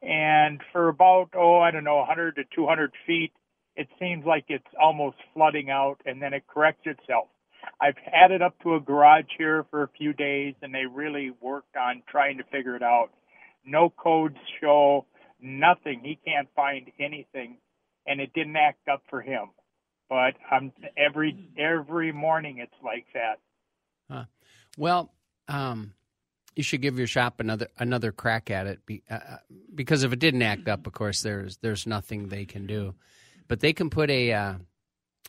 and 0.03 0.61
for 0.73 0.89
about, 0.89 1.29
oh, 1.37 1.61
I 1.61 1.71
don't 1.71 1.85
know, 1.85 1.99
100 1.99 2.35
to 2.37 2.43
200 2.53 2.91
feet, 3.07 3.33
it 3.77 3.87
seems 4.01 4.27
like 4.27 4.47
it's 4.49 4.65
almost 4.83 5.17
flooding 5.33 5.71
out 5.71 6.01
and 6.05 6.21
then 6.21 6.35
it 6.35 6.43
corrects 6.53 6.87
itself. 6.87 7.29
I've 7.81 7.99
had 8.03 8.33
it 8.33 8.43
up 8.43 8.59
to 8.65 8.75
a 8.75 8.81
garage 8.81 9.31
here 9.39 9.65
for 9.71 9.85
a 9.85 9.89
few 9.97 10.13
days 10.13 10.55
and 10.61 10.75
they 10.75 10.87
really 10.93 11.31
worked 11.41 11.77
on 11.77 12.03
trying 12.11 12.39
to 12.39 12.45
figure 12.51 12.75
it 12.75 12.83
out. 12.83 13.11
No 13.65 13.91
codes 13.91 14.37
show, 14.61 15.07
nothing. 15.41 16.01
He 16.03 16.19
can't 16.25 16.49
find 16.55 16.91
anything 16.99 17.59
and 18.07 18.21
it 18.21 18.33
didn't 18.35 18.57
act 18.57 18.89
up 18.89 19.03
for 19.09 19.21
him. 19.21 19.51
But 20.09 20.35
every 20.97 21.49
every 21.57 22.13
morning 22.13 22.59
it's 22.59 22.73
like 22.85 23.07
that. 23.15 23.39
Well, 24.77 25.13
um, 25.47 25.95
you 26.57 26.65
should 26.65 26.83
give 26.83 26.99
your 26.99 27.07
shop 27.07 27.39
another 27.39 27.69
another 27.79 28.11
crack 28.11 28.51
at 28.51 28.67
it 28.67 28.85
be, 28.87 29.03
uh, 29.09 29.15
uh, 29.15 29.37
because 29.73 30.03
if 30.03 30.13
it 30.13 30.19
didn't 30.19 30.43
act 30.43 30.69
up, 30.69 30.87
of 30.87 30.93
course, 30.93 31.23
there's 31.23 31.59
there's 31.59 31.87
nothing 31.87 32.29
they 32.29 32.45
can 32.45 32.67
do. 32.67 32.95
But 33.47 33.61
they 33.61 33.73
can 33.73 33.89
put 33.89 34.11
a 34.11 34.33
uh, 34.33 34.55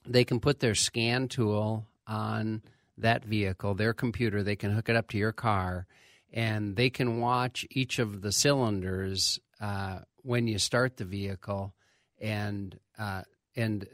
they 0.07 0.23
can 0.23 0.39
put 0.39 0.59
their 0.59 0.75
scan 0.75 1.27
tool 1.27 1.85
on 2.07 2.63
that 2.97 3.23
vehicle, 3.23 3.75
their 3.75 3.93
computer. 3.93 4.41
They 4.41 4.55
can 4.55 4.71
hook 4.71 4.89
it 4.89 4.95
up 4.95 5.09
to 5.09 5.17
your 5.17 5.31
car, 5.31 5.85
and 6.31 6.75
they 6.75 6.89
can 6.89 7.19
watch 7.19 7.65
each 7.69 7.99
of 7.99 8.21
the 8.21 8.31
cylinders 8.31 9.39
uh, 9.59 9.99
when 10.23 10.47
you 10.47 10.57
start 10.57 10.97
the 10.97 11.05
vehicle, 11.05 11.73
and 12.19 12.77
uh, 12.97 13.23
and 13.55 13.87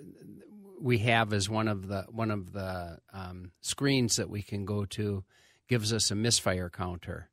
we 0.80 1.00
have 1.00 1.34
as 1.34 1.50
one 1.50 1.68
of 1.68 1.88
the 1.88 2.06
one 2.10 2.32
of 2.32 2.54
the 2.54 3.00
um, 3.14 3.52
screens 3.62 4.18
that 4.18 4.30
we 4.30 4.42
can 4.42 4.66
go 4.66 4.86
to 4.86 5.24
gives 5.68 5.92
us 5.92 6.12
a 6.12 6.16
misfire 6.16 6.70
counter. 6.70 7.30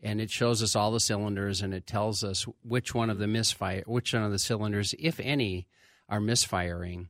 And 0.00 0.20
it 0.20 0.30
shows 0.30 0.62
us 0.62 0.76
all 0.76 0.92
the 0.92 1.00
cylinders 1.00 1.60
and 1.60 1.74
it 1.74 1.86
tells 1.86 2.22
us 2.22 2.46
which 2.62 2.94
one 2.94 3.10
of 3.10 3.18
the 3.18 3.26
misfire 3.26 3.82
which 3.86 4.14
one 4.14 4.22
of 4.22 4.30
the 4.30 4.38
cylinders 4.38 4.94
if 4.98 5.18
any 5.20 5.66
are 6.08 6.20
misfiring. 6.20 7.08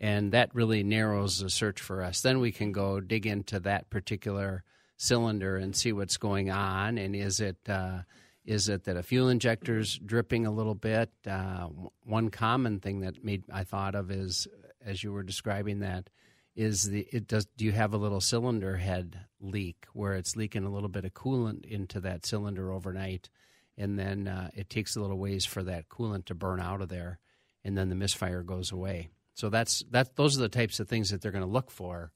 And 0.00 0.32
that 0.32 0.54
really 0.54 0.84
narrows 0.84 1.40
the 1.40 1.50
search 1.50 1.80
for 1.80 2.02
us. 2.02 2.20
Then 2.20 2.38
we 2.38 2.52
can 2.52 2.70
go 2.70 3.00
dig 3.00 3.26
into 3.26 3.58
that 3.60 3.90
particular 3.90 4.62
cylinder 4.98 5.56
and 5.56 5.74
see 5.74 5.92
what's 5.92 6.16
going 6.16 6.50
on 6.50 6.98
and 6.98 7.16
is 7.16 7.40
it 7.40 7.56
uh, 7.68 8.00
is 8.44 8.68
it 8.68 8.84
that 8.84 8.96
a 8.96 9.02
fuel 9.02 9.28
injector's 9.28 9.98
dripping 9.98 10.46
a 10.46 10.50
little 10.50 10.74
bit? 10.74 11.10
Uh, 11.26 11.68
one 12.04 12.30
common 12.30 12.80
thing 12.80 13.00
that 13.00 13.22
made 13.22 13.44
I 13.52 13.64
thought 13.64 13.94
of 13.94 14.10
is 14.10 14.48
as 14.84 15.02
you 15.02 15.12
were 15.12 15.22
describing 15.22 15.80
that 15.80 16.10
is 16.56 16.82
the 16.82 17.06
it 17.12 17.28
does 17.28 17.46
do 17.56 17.64
you 17.64 17.72
have 17.72 17.94
a 17.94 17.98
little 17.98 18.20
cylinder 18.20 18.76
head 18.76 19.20
leak 19.40 19.86
where 19.92 20.14
it's 20.14 20.34
leaking 20.34 20.64
a 20.64 20.70
little 20.70 20.88
bit 20.88 21.04
of 21.04 21.14
coolant 21.14 21.64
into 21.64 22.00
that 22.00 22.26
cylinder 22.26 22.72
overnight 22.72 23.30
and 23.76 23.96
then 23.96 24.26
uh, 24.26 24.50
it 24.54 24.68
takes 24.68 24.96
a 24.96 25.00
little 25.00 25.18
ways 25.18 25.44
for 25.44 25.62
that 25.62 25.88
coolant 25.88 26.24
to 26.24 26.34
burn 26.34 26.58
out 26.58 26.82
of 26.82 26.88
there 26.88 27.20
and 27.64 27.78
then 27.78 27.88
the 27.88 27.94
misfire 27.94 28.42
goes 28.42 28.72
away. 28.72 29.10
So 29.34 29.48
that's 29.50 29.84
that 29.90 30.16
those 30.16 30.36
are 30.36 30.40
the 30.40 30.48
types 30.48 30.80
of 30.80 30.88
things 30.88 31.10
that 31.10 31.20
they're 31.20 31.30
going 31.30 31.44
to 31.44 31.50
look 31.50 31.70
for 31.70 32.10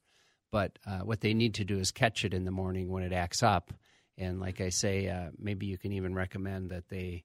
but 0.53 0.77
uh, 0.85 0.99
what 0.99 1.21
they 1.21 1.33
need 1.33 1.55
to 1.55 1.65
do 1.65 1.79
is 1.79 1.91
catch 1.91 2.23
it 2.23 2.33
in 2.33 2.45
the 2.45 2.51
morning 2.51 2.87
when 2.89 3.01
it 3.03 3.11
acts 3.11 3.41
up 3.41 3.73
and 4.17 4.39
like 4.39 4.61
i 4.61 4.69
say 4.69 5.09
uh, 5.09 5.29
maybe 5.37 5.65
you 5.65 5.77
can 5.77 5.91
even 5.91 6.13
recommend 6.13 6.69
that 6.69 6.87
they 6.89 7.23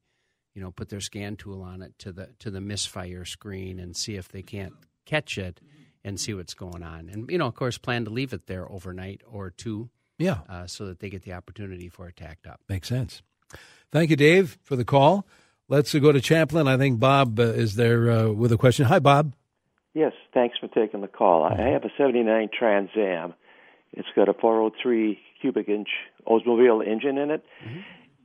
you 0.54 0.62
know 0.62 0.70
put 0.70 0.88
their 0.88 1.00
scan 1.00 1.36
tool 1.36 1.62
on 1.62 1.82
it 1.82 1.96
to 1.98 2.10
the 2.10 2.30
to 2.38 2.50
the 2.50 2.60
misfire 2.60 3.26
screen 3.26 3.78
and 3.78 3.94
see 3.94 4.16
if 4.16 4.28
they 4.28 4.42
can't 4.42 4.72
catch 5.04 5.36
it 5.36 5.60
and 6.02 6.18
see 6.18 6.32
what's 6.32 6.54
going 6.54 6.82
on 6.82 7.10
and 7.10 7.30
you 7.30 7.38
know 7.38 7.46
of 7.46 7.54
course 7.54 7.76
plan 7.76 8.04
to 8.04 8.10
leave 8.10 8.32
it 8.32 8.46
there 8.46 8.70
overnight 8.72 9.20
or 9.30 9.50
two 9.50 9.90
Yeah, 10.18 10.38
uh, 10.48 10.66
so 10.66 10.86
that 10.86 11.00
they 11.00 11.10
get 11.10 11.22
the 11.22 11.34
opportunity 11.34 11.88
for 11.88 12.08
it 12.08 12.16
to 12.16 12.24
act 12.24 12.46
up 12.46 12.60
makes 12.68 12.88
sense. 12.88 13.22
Thank 13.90 14.10
you, 14.10 14.16
Dave, 14.16 14.58
for 14.62 14.76
the 14.76 14.84
call. 14.84 15.26
Let's 15.68 15.94
go 15.94 16.12
to 16.12 16.20
Champlin. 16.20 16.68
I 16.68 16.76
think 16.76 16.98
Bob 17.00 17.38
uh, 17.40 17.44
is 17.44 17.74
there 17.74 18.10
uh, 18.10 18.28
with 18.28 18.52
a 18.52 18.58
question. 18.58 18.86
Hi, 18.86 18.98
Bob. 18.98 19.34
Yes, 19.94 20.12
thanks 20.34 20.56
for 20.58 20.68
taking 20.68 21.00
the 21.00 21.08
call. 21.08 21.44
I 21.44 21.54
mm-hmm. 21.54 21.72
have 21.72 21.84
a 21.84 21.90
79 21.96 22.50
Trans 22.56 22.90
Am. 22.96 23.34
It's 23.92 24.08
got 24.14 24.28
a 24.28 24.34
403 24.34 25.18
cubic 25.40 25.68
inch 25.68 25.88
Oldsmobile 26.26 26.86
engine 26.86 27.18
in 27.18 27.30
it. 27.30 27.44
Mm-hmm. 27.64 27.80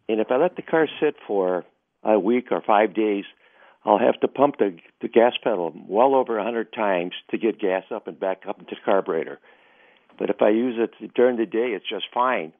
And 0.10 0.20
if 0.20 0.28
I 0.30 0.38
let 0.38 0.56
the 0.56 0.62
car 0.62 0.88
sit 1.00 1.16
for 1.26 1.64
a 2.04 2.20
week 2.20 2.48
or 2.52 2.62
five 2.62 2.94
days, 2.94 3.24
I'll 3.86 4.00
have 4.00 4.20
to 4.22 4.28
pump 4.28 4.58
the, 4.60 4.78
the 5.02 5.08
gas 5.08 5.34
pedal 5.42 5.74
well 5.88 6.16
over 6.16 6.38
a 6.38 6.44
100 6.44 6.74
times 6.74 7.14
to 7.32 7.38
get 7.38 7.60
gas 7.60 7.84
up 7.94 8.08
and 8.08 8.20
back 8.20 8.44
up 8.48 8.60
into 8.60 8.76
the 8.76 8.82
carburetor. 8.84 9.40
But 10.18 10.30
if 10.30 10.42
I 10.42 10.50
use 10.50 10.76
it 10.78 11.14
during 11.16 11.38
the 11.38 11.46
day, 11.46 11.72
it's 11.76 11.90
just 11.90 12.06
fine. 12.14 12.54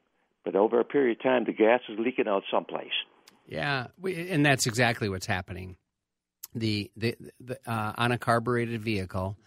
But 0.44 0.56
over 0.56 0.80
a 0.80 0.84
period 0.84 1.18
of 1.18 1.24
time, 1.24 1.46
the 1.46 1.54
gas 1.54 1.82
is 1.88 1.98
leaking 2.00 2.28
out 2.28 2.44
someplace. 2.52 2.92
Yeah, 3.48 3.88
we, 4.00 4.30
and 4.30 4.46
that's 4.46 4.66
exactly 4.66 5.10
what's 5.10 5.26
happening. 5.26 5.78
The 6.56 6.92
the, 6.96 7.16
the 7.40 7.60
uh, 7.66 7.94
on 7.98 8.12
a 8.12 8.18
carbureted 8.18 8.82
vehicle, 8.82 9.38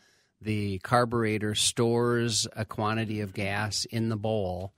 the 0.41 0.79
carburetor 0.81 1.55
stores 1.55 2.47
a 2.55 2.65
quantity 2.65 3.21
of 3.21 3.33
gas 3.33 3.85
in 3.85 4.09
the 4.09 4.17
bowl, 4.17 4.73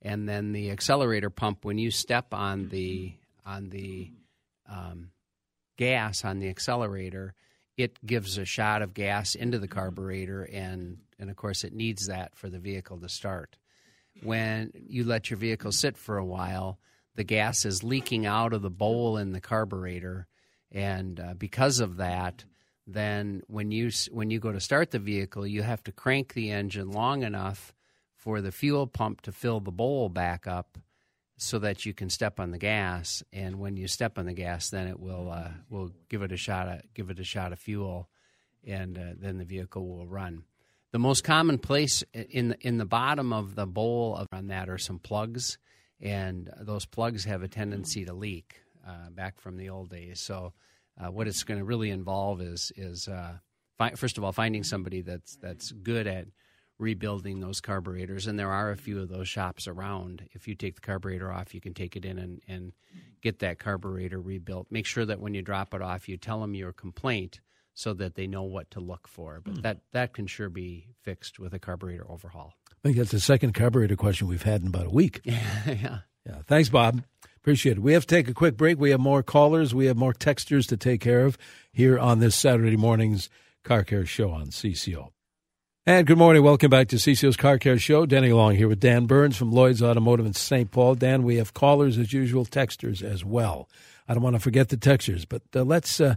and 0.00 0.28
then 0.28 0.52
the 0.52 0.70
accelerator 0.70 1.30
pump. 1.30 1.64
When 1.64 1.78
you 1.78 1.90
step 1.90 2.32
on 2.32 2.68
the 2.68 3.14
on 3.44 3.68
the 3.70 4.10
um, 4.68 5.10
gas 5.76 6.24
on 6.24 6.38
the 6.38 6.48
accelerator, 6.48 7.34
it 7.76 8.04
gives 8.04 8.38
a 8.38 8.44
shot 8.44 8.82
of 8.82 8.94
gas 8.94 9.34
into 9.34 9.58
the 9.58 9.68
carburetor, 9.68 10.44
and 10.44 10.98
and 11.18 11.30
of 11.30 11.36
course 11.36 11.64
it 11.64 11.72
needs 11.72 12.06
that 12.06 12.36
for 12.36 12.48
the 12.48 12.58
vehicle 12.58 12.98
to 12.98 13.08
start. 13.08 13.56
When 14.22 14.72
you 14.74 15.04
let 15.04 15.30
your 15.30 15.38
vehicle 15.38 15.72
sit 15.72 15.96
for 15.96 16.18
a 16.18 16.24
while, 16.24 16.78
the 17.14 17.24
gas 17.24 17.64
is 17.64 17.82
leaking 17.82 18.26
out 18.26 18.52
of 18.52 18.62
the 18.62 18.70
bowl 18.70 19.16
in 19.16 19.32
the 19.32 19.40
carburetor, 19.40 20.26
and 20.72 21.20
uh, 21.20 21.34
because 21.34 21.80
of 21.80 21.98
that, 21.98 22.44
then 22.86 23.42
when 23.46 23.70
you 23.70 23.90
when 24.10 24.30
you 24.30 24.40
go 24.40 24.50
to 24.50 24.60
start 24.60 24.90
the 24.90 24.98
vehicle, 24.98 25.46
you 25.46 25.62
have 25.62 25.84
to 25.84 25.92
crank 25.92 26.32
the 26.32 26.50
engine 26.50 26.90
long 26.90 27.22
enough 27.22 27.74
for 28.16 28.40
the 28.40 28.52
fuel 28.52 28.86
pump 28.86 29.20
to 29.20 29.32
fill 29.32 29.60
the 29.60 29.70
bowl 29.70 30.08
back 30.08 30.46
up, 30.46 30.78
so 31.36 31.58
that 31.58 31.84
you 31.84 31.92
can 31.92 32.08
step 32.08 32.40
on 32.40 32.50
the 32.50 32.58
gas. 32.58 33.22
And 33.32 33.58
when 33.58 33.76
you 33.76 33.86
step 33.86 34.18
on 34.18 34.26
the 34.26 34.32
gas, 34.32 34.70
then 34.70 34.88
it 34.88 34.98
will 34.98 35.30
uh, 35.30 35.50
will 35.68 35.90
give 36.08 36.22
it 36.22 36.32
a 36.32 36.36
shot 36.36 36.68
of, 36.68 36.80
give 36.94 37.10
it 37.10 37.20
a 37.20 37.24
shot 37.24 37.52
of 37.52 37.58
fuel, 37.58 38.08
and 38.66 38.96
uh, 38.96 39.12
then 39.18 39.38
the 39.38 39.44
vehicle 39.44 39.86
will 39.86 40.06
run. 40.06 40.44
The 40.92 40.98
most 40.98 41.24
common 41.24 41.58
place 41.58 42.02
in 42.12 42.48
the, 42.48 42.58
in 42.60 42.78
the 42.78 42.84
bottom 42.84 43.32
of 43.32 43.54
the 43.54 43.66
bowl 43.66 44.14
of, 44.16 44.28
on 44.32 44.48
that 44.48 44.68
are 44.68 44.78
some 44.78 44.98
plugs, 44.98 45.58
and 46.00 46.50
those 46.60 46.84
plugs 46.84 47.24
have 47.24 47.42
a 47.42 47.48
tendency 47.48 48.04
to 48.04 48.12
leak 48.12 48.62
uh, 48.86 49.10
back 49.10 49.40
from 49.40 49.56
the 49.56 49.70
old 49.70 49.90
days. 49.90 50.20
So, 50.20 50.52
uh, 51.02 51.10
what 51.10 51.26
it's 51.26 51.44
going 51.44 51.58
to 51.58 51.64
really 51.64 51.90
involve 51.90 52.40
is 52.40 52.72
is 52.76 53.08
uh, 53.08 53.38
fi- 53.78 53.94
first 53.94 54.18
of 54.18 54.24
all 54.24 54.32
finding 54.32 54.64
somebody 54.64 55.00
that's 55.00 55.36
that's 55.36 55.72
good 55.72 56.06
at 56.06 56.26
rebuilding 56.78 57.40
those 57.40 57.60
carburetors, 57.60 58.26
and 58.26 58.38
there 58.38 58.50
are 58.50 58.70
a 58.70 58.76
few 58.76 59.00
of 59.00 59.08
those 59.08 59.28
shops 59.28 59.66
around. 59.68 60.28
If 60.32 60.48
you 60.48 60.54
take 60.54 60.74
the 60.74 60.80
carburetor 60.80 61.32
off, 61.32 61.54
you 61.54 61.60
can 61.60 61.74
take 61.74 61.96
it 61.96 62.04
in 62.04 62.18
and, 62.18 62.40
and 62.48 62.72
get 63.22 63.38
that 63.38 63.58
carburetor 63.58 64.20
rebuilt. 64.20 64.66
Make 64.70 64.86
sure 64.86 65.06
that 65.06 65.20
when 65.20 65.32
you 65.34 65.42
drop 65.42 65.74
it 65.74 65.82
off, 65.82 66.08
you 66.08 66.16
tell 66.16 66.40
them 66.40 66.54
your 66.54 66.72
complaint 66.72 67.40
so 67.74 67.94
that 67.94 68.16
they 68.16 68.26
know 68.26 68.42
what 68.42 68.70
to 68.72 68.80
look 68.80 69.06
for. 69.08 69.40
But 69.42 69.62
that 69.62 69.78
that 69.92 70.12
can 70.12 70.26
sure 70.26 70.50
be 70.50 70.88
fixed 71.02 71.38
with 71.38 71.54
a 71.54 71.58
carburetor 71.58 72.10
overhaul. 72.10 72.54
I 72.70 72.74
think 72.82 72.96
that's 72.96 73.12
the 73.12 73.20
second 73.20 73.54
carburetor 73.54 73.96
question 73.96 74.26
we've 74.26 74.42
had 74.42 74.62
in 74.62 74.66
about 74.66 74.86
a 74.86 74.90
week. 74.90 75.20
Yeah, 75.24 75.40
yeah. 75.66 75.98
Yeah. 76.26 76.42
Thanks, 76.46 76.68
Bob. 76.68 77.02
Appreciate 77.42 77.78
it. 77.78 77.82
We 77.82 77.92
have 77.94 78.06
to 78.06 78.14
take 78.14 78.28
a 78.28 78.34
quick 78.34 78.56
break. 78.56 78.78
We 78.78 78.90
have 78.90 79.00
more 79.00 79.24
callers. 79.24 79.74
We 79.74 79.86
have 79.86 79.96
more 79.96 80.14
texters 80.14 80.68
to 80.68 80.76
take 80.76 81.00
care 81.00 81.26
of 81.26 81.36
here 81.72 81.98
on 81.98 82.20
this 82.20 82.36
Saturday 82.36 82.76
morning's 82.76 83.28
Car 83.64 83.82
Care 83.82 84.06
Show 84.06 84.30
on 84.30 84.46
CCO. 84.46 85.10
And 85.84 86.06
good 86.06 86.18
morning. 86.18 86.44
Welcome 86.44 86.70
back 86.70 86.86
to 86.90 86.96
CCO's 86.96 87.36
Car 87.36 87.58
Care 87.58 87.80
Show. 87.80 88.06
Danny 88.06 88.32
Long 88.32 88.54
here 88.54 88.68
with 88.68 88.78
Dan 88.78 89.06
Burns 89.06 89.36
from 89.36 89.50
Lloyd's 89.50 89.82
Automotive 89.82 90.24
in 90.24 90.34
St. 90.34 90.70
Paul. 90.70 90.94
Dan, 90.94 91.24
we 91.24 91.34
have 91.38 91.52
callers 91.52 91.98
as 91.98 92.12
usual, 92.12 92.46
texters 92.46 93.02
as 93.02 93.24
well. 93.24 93.68
I 94.06 94.14
don't 94.14 94.22
want 94.22 94.36
to 94.36 94.40
forget 94.40 94.68
the 94.68 94.76
texters, 94.76 95.26
but 95.28 95.42
uh, 95.56 95.64
let's 95.64 96.00
uh, 96.00 96.14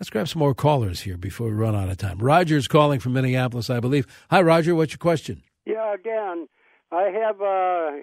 let's 0.00 0.10
grab 0.10 0.26
some 0.26 0.40
more 0.40 0.52
callers 0.52 1.02
here 1.02 1.16
before 1.16 1.46
we 1.46 1.54
run 1.54 1.76
out 1.76 1.90
of 1.90 1.98
time. 1.98 2.18
Roger's 2.18 2.66
calling 2.66 2.98
from 2.98 3.12
Minneapolis, 3.12 3.70
I 3.70 3.78
believe. 3.78 4.04
Hi, 4.30 4.42
Roger. 4.42 4.74
What's 4.74 4.94
your 4.94 4.98
question? 4.98 5.44
Yeah, 5.64 5.94
Dan. 6.02 6.48
I 6.92 7.10
have 7.10 7.40
a, 7.40 8.00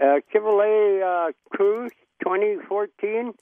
a 0.00 0.20
Chevrolet 0.32 1.02
uh, 1.02 1.32
Cruze 1.52 1.90
2014, 2.22 3.34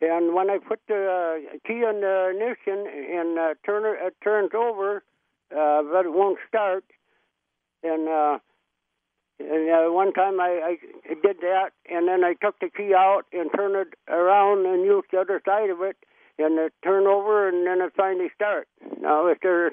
and 0.00 0.34
when 0.34 0.50
I 0.50 0.58
put 0.58 0.80
the 0.88 1.38
uh, 1.46 1.56
key 1.66 1.74
in 1.74 2.00
the 2.00 2.32
ignition 2.32 2.86
and 2.88 3.38
uh, 3.38 3.54
turn 3.64 3.84
it, 3.86 4.04
it 4.04 4.14
turns 4.22 4.50
over, 4.54 5.04
uh, 5.52 5.82
but 5.82 6.06
it 6.06 6.12
won't 6.12 6.38
start. 6.48 6.84
And 7.84 8.08
uh, 8.08 8.38
and 9.38 9.70
uh, 9.70 9.92
one 9.92 10.12
time 10.12 10.40
I, 10.40 10.76
I 11.06 11.14
did 11.14 11.38
that, 11.40 11.70
and 11.90 12.08
then 12.08 12.24
I 12.24 12.34
took 12.34 12.58
the 12.60 12.70
key 12.70 12.94
out 12.96 13.22
and 13.32 13.50
turned 13.54 13.74
it 13.76 13.94
around 14.08 14.66
and 14.66 14.84
used 14.84 15.08
the 15.12 15.18
other 15.18 15.40
side 15.44 15.70
of 15.70 15.82
it, 15.82 15.96
and 16.38 16.58
it 16.58 16.72
turned 16.82 17.06
over, 17.06 17.48
and 17.48 17.66
then 17.66 17.80
it 17.80 17.92
finally 17.96 18.30
start. 18.34 18.68
Now, 19.00 19.28
is 19.28 19.36
there 19.42 19.70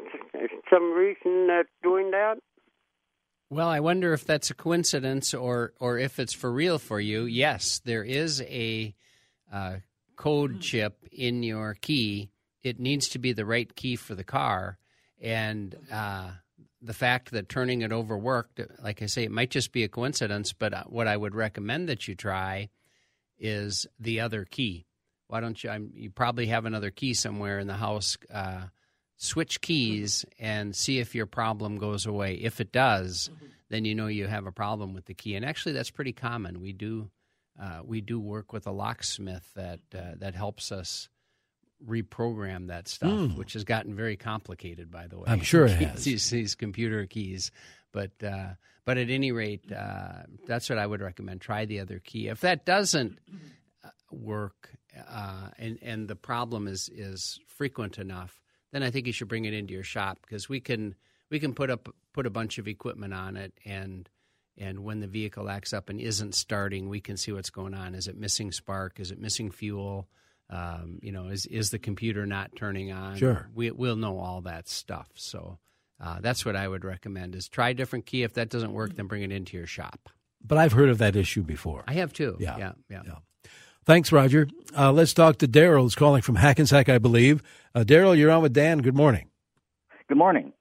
some 0.69 0.93
reason 0.93 1.47
that 1.47 1.65
doing 1.83 2.11
that? 2.11 2.37
Well, 3.51 3.67
I 3.67 3.81
wonder 3.81 4.13
if 4.13 4.23
that's 4.23 4.49
a 4.49 4.53
coincidence 4.53 5.33
or 5.33 5.73
or 5.77 5.97
if 5.97 6.19
it's 6.19 6.31
for 6.31 6.49
real 6.49 6.79
for 6.79 7.01
you. 7.01 7.25
Yes, 7.25 7.81
there 7.83 8.01
is 8.01 8.41
a 8.43 8.95
uh, 9.51 9.79
code 10.15 10.61
chip 10.61 11.05
in 11.11 11.43
your 11.43 11.73
key. 11.73 12.31
It 12.63 12.79
needs 12.79 13.09
to 13.09 13.19
be 13.19 13.33
the 13.33 13.45
right 13.45 13.75
key 13.75 13.97
for 13.97 14.15
the 14.15 14.23
car, 14.23 14.77
and 15.21 15.75
uh, 15.91 16.29
the 16.81 16.93
fact 16.93 17.31
that 17.31 17.49
turning 17.49 17.81
it 17.81 17.91
over 17.91 18.17
worked, 18.17 18.61
like 18.81 19.01
I 19.01 19.07
say, 19.07 19.23
it 19.23 19.31
might 19.31 19.51
just 19.51 19.73
be 19.73 19.83
a 19.83 19.89
coincidence. 19.89 20.53
But 20.53 20.73
uh, 20.73 20.83
what 20.85 21.09
I 21.09 21.17
would 21.17 21.35
recommend 21.35 21.89
that 21.89 22.07
you 22.07 22.15
try 22.15 22.69
is 23.37 23.85
the 23.99 24.21
other 24.21 24.45
key. 24.45 24.85
Why 25.27 25.41
don't 25.41 25.61
you? 25.61 25.71
I'm, 25.71 25.91
you 25.93 26.09
probably 26.09 26.45
have 26.45 26.63
another 26.63 26.89
key 26.89 27.13
somewhere 27.13 27.59
in 27.59 27.67
the 27.67 27.73
house. 27.73 28.17
Uh, 28.33 28.67
switch 29.23 29.61
keys 29.61 30.25
and 30.39 30.75
see 30.75 30.97
if 30.97 31.13
your 31.13 31.27
problem 31.27 31.77
goes 31.77 32.07
away. 32.07 32.33
If 32.35 32.59
it 32.59 32.71
does, 32.71 33.29
then 33.69 33.85
you 33.85 33.93
know 33.93 34.07
you 34.07 34.25
have 34.25 34.47
a 34.47 34.51
problem 34.51 34.95
with 34.95 35.05
the 35.05 35.13
key. 35.13 35.35
And 35.35 35.45
actually, 35.45 35.73
that's 35.73 35.91
pretty 35.91 36.11
common. 36.13 36.59
We 36.59 36.73
do 36.73 37.11
uh, 37.61 37.81
we 37.85 38.01
do 38.01 38.19
work 38.19 38.51
with 38.51 38.65
a 38.65 38.71
locksmith 38.71 39.47
that 39.55 39.79
uh, 39.95 40.15
that 40.17 40.33
helps 40.33 40.71
us 40.71 41.07
reprogram 41.87 42.67
that 42.67 42.87
stuff, 42.87 43.11
Mm. 43.11 43.35
which 43.37 43.53
has 43.53 43.63
gotten 43.63 43.95
very 43.95 44.15
complicated, 44.17 44.89
by 44.91 45.07
the 45.07 45.17
way. 45.17 45.25
I'm 45.27 45.41
sure 45.41 45.65
it 45.65 45.71
has. 45.81 46.03
these, 46.03 46.29
these 46.29 46.55
computer 46.55 47.05
keys, 47.05 47.51
but 47.91 48.11
uh, 48.23 48.53
but 48.85 48.97
at 48.97 49.09
any 49.09 49.31
rate, 49.31 49.71
uh, 49.71 50.23
that's 50.47 50.69
what 50.69 50.79
I 50.79 50.85
would 50.87 51.01
recommend. 51.01 51.41
Try 51.41 51.65
the 51.65 51.79
other 51.79 51.99
key. 51.99 52.27
If 52.27 52.41
that 52.41 52.65
doesn't 52.65 53.19
uh, 53.83 53.89
work, 54.11 54.69
uh, 55.09 55.49
and 55.59 55.77
and 55.81 56.07
the 56.07 56.15
problem 56.15 56.67
is 56.67 56.89
is 56.93 57.39
frequent 57.47 57.97
enough, 57.99 58.41
then 58.71 58.83
I 58.83 58.91
think 58.91 59.07
you 59.07 59.13
should 59.13 59.27
bring 59.27 59.45
it 59.45 59.53
into 59.53 59.73
your 59.73 59.83
shop 59.83 60.19
because 60.21 60.47
we 60.47 60.59
can 60.59 60.95
we 61.29 61.39
can 61.39 61.53
put 61.53 61.69
up 61.69 61.89
put 62.13 62.25
a 62.25 62.29
bunch 62.29 62.57
of 62.57 62.67
equipment 62.67 63.13
on 63.13 63.37
it 63.37 63.53
and 63.65 64.09
and 64.57 64.83
when 64.83 64.99
the 64.99 65.07
vehicle 65.07 65.49
acts 65.49 65.73
up 65.73 65.89
and 65.89 65.99
isn't 65.99 66.35
starting, 66.35 66.89
we 66.89 66.99
can 66.99 67.17
see 67.17 67.31
what's 67.31 67.49
going 67.49 67.73
on. 67.73 67.95
Is 67.95 68.07
it 68.07 68.17
missing 68.17 68.51
spark? 68.51 68.99
Is 68.99 69.11
it 69.11 69.19
missing 69.19 69.49
fuel? 69.49 70.07
Um, 70.49 70.99
you 71.01 71.11
know, 71.11 71.27
is 71.27 71.45
is 71.45 71.69
the 71.69 71.79
computer 71.79 72.25
not 72.25 72.55
turning 72.55 72.91
on? 72.91 73.15
Sure. 73.17 73.49
we 73.55 73.71
we'll 73.71 73.95
know 73.95 74.19
all 74.19 74.41
that 74.41 74.67
stuff. 74.67 75.09
So 75.15 75.57
uh, 75.99 76.19
that's 76.19 76.45
what 76.45 76.55
I 76.55 76.67
would 76.67 76.83
recommend: 76.83 77.35
is 77.35 77.47
try 77.47 77.69
a 77.69 77.73
different 77.73 78.05
key. 78.05 78.23
If 78.23 78.33
that 78.33 78.49
doesn't 78.49 78.73
work, 78.73 78.95
then 78.95 79.07
bring 79.07 79.23
it 79.23 79.31
into 79.31 79.55
your 79.55 79.67
shop. 79.67 80.09
But 80.43 80.57
I've 80.57 80.73
heard 80.73 80.89
of 80.89 80.97
that 80.97 81.15
issue 81.15 81.43
before. 81.43 81.83
I 81.87 81.93
have 81.93 82.11
too. 82.11 82.35
Yeah. 82.39 82.57
yeah, 82.57 82.71
yeah. 82.89 83.01
Yeah. 83.05 83.15
Thanks, 83.85 84.11
Roger. 84.11 84.47
Uh, 84.77 84.91
let's 84.91 85.13
talk 85.13 85.37
to 85.39 85.47
Daryl, 85.47 85.81
who's 85.81 85.95
calling 85.95 86.21
from 86.21 86.35
Hackensack, 86.35 86.87
I 86.87 86.99
believe. 86.99 87.41
Uh, 87.73 87.81
Daryl, 87.81 88.17
you're 88.17 88.31
on 88.31 88.43
with 88.43 88.53
Dan. 88.53 88.79
Good 88.79 88.95
morning. 88.95 89.29
Good 90.07 90.17
morning. 90.17 90.53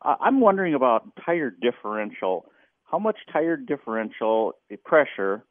Uh, 0.00 0.14
I'm 0.20 0.40
wondering 0.40 0.74
about 0.74 1.08
tire 1.24 1.50
differential. 1.50 2.46
How 2.84 2.98
much 2.98 3.16
tire 3.32 3.56
differential 3.56 4.52
pressure 4.84 5.44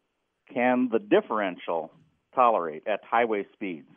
can 0.53 0.89
the 0.91 0.99
differential 0.99 1.91
tolerate 2.33 2.83
at 2.87 3.01
highway 3.03 3.45
speeds? 3.53 3.87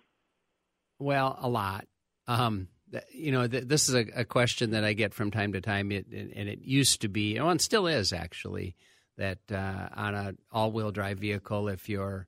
Well, 0.99 1.39
a 1.41 1.49
lot. 1.49 1.87
Um, 2.27 2.69
you 3.13 3.31
know, 3.31 3.47
th- 3.47 3.65
this 3.65 3.89
is 3.89 3.95
a, 3.95 4.07
a 4.17 4.25
question 4.25 4.73
that 4.73 4.83
I 4.83 4.95
get 4.95 5.15
from 5.15 5.31
time 5.31 5.53
to 5.53 5.61
time, 5.61 5.93
it, 5.93 6.07
and 6.09 6.33
and 6.33 6.49
it 6.49 6.61
used 6.63 7.03
to 7.03 7.09
be, 7.09 7.39
oh, 7.39 7.49
and 7.49 7.61
still 7.61 7.87
is 7.87 8.13
actually, 8.13 8.75
that 9.19 9.39
uh, 9.53 9.89
on 9.95 10.15
an 10.15 10.39
all-wheel 10.51 10.91
drive 10.91 11.19
vehicle, 11.19 11.69
if 11.69 11.89
you're 11.89 12.27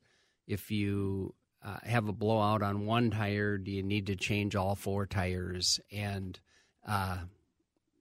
if 0.50 0.70
you 0.70 1.34
uh, 1.64 1.76
have 1.82 2.08
a 2.08 2.12
blowout 2.12 2.62
on 2.62 2.86
one 2.86 3.10
tire, 3.10 3.58
do 3.58 3.70
you 3.70 3.82
need 3.82 4.06
to 4.06 4.16
change 4.16 4.56
all 4.56 4.74
four 4.74 5.06
tires? 5.06 5.78
And 5.92 6.38
uh, 6.86 7.18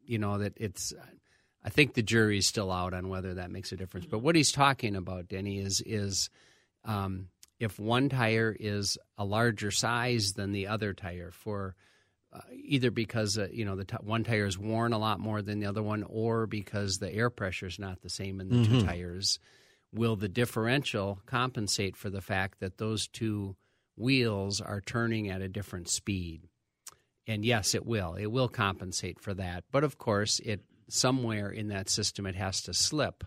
you 0.05 0.17
know 0.17 0.37
that 0.39 0.53
it's. 0.57 0.93
I 1.63 1.69
think 1.69 1.93
the 1.93 2.01
jury's 2.01 2.47
still 2.47 2.71
out 2.71 2.93
on 2.93 3.09
whether 3.09 3.33
that 3.35 3.51
makes 3.51 3.71
a 3.73 3.75
difference. 3.77 4.05
But 4.05 4.19
what 4.19 4.35
he's 4.35 4.51
talking 4.53 4.95
about, 4.95 5.27
Denny, 5.27 5.59
is 5.59 5.81
is 5.85 6.29
um, 6.85 7.27
if 7.59 7.77
one 7.79 8.07
tire 8.09 8.55
is 8.57 8.97
a 9.17 9.25
larger 9.25 9.69
size 9.71 10.33
than 10.33 10.53
the 10.53 10.67
other 10.67 10.93
tire 10.93 11.31
for 11.31 11.75
uh, 12.31 12.39
either 12.53 12.91
because 12.91 13.37
uh, 13.37 13.47
you 13.51 13.65
know 13.65 13.75
the 13.75 13.83
t- 13.85 13.97
one 14.01 14.23
tire 14.23 14.45
is 14.45 14.57
worn 14.57 14.93
a 14.93 14.97
lot 14.97 15.19
more 15.19 15.41
than 15.41 15.59
the 15.59 15.65
other 15.67 15.83
one, 15.83 16.03
or 16.07 16.47
because 16.47 16.97
the 16.97 17.13
air 17.13 17.29
pressure 17.29 17.67
is 17.67 17.77
not 17.77 18.01
the 18.01 18.09
same 18.09 18.39
in 18.39 18.47
the 18.47 18.65
two 18.65 18.75
Mhm. 18.75 18.85
tires, 18.85 19.39
will 19.93 20.15
the 20.15 20.29
differential 20.29 21.19
compensate 21.25 21.95
for 21.95 22.09
the 22.09 22.21
fact 22.21 22.59
that 22.59 22.77
those 22.77 23.07
two 23.07 23.55
wheels 23.95 24.61
are 24.61 24.81
turning 24.81 25.29
at 25.29 25.41
a 25.41 25.49
different 25.49 25.89
speed? 25.89 26.41
And 27.27 27.45
yes, 27.45 27.75
it 27.75 27.85
will. 27.85 28.15
It 28.15 28.27
will 28.27 28.47
compensate 28.47 29.19
for 29.19 29.33
that. 29.35 29.63
But 29.71 29.83
of 29.83 29.97
course, 29.97 30.39
it 30.39 30.61
somewhere 30.89 31.49
in 31.49 31.67
that 31.67 31.89
system 31.89 32.25
it 32.25 32.35
has 32.35 32.61
to 32.63 32.73
slip 32.73 33.23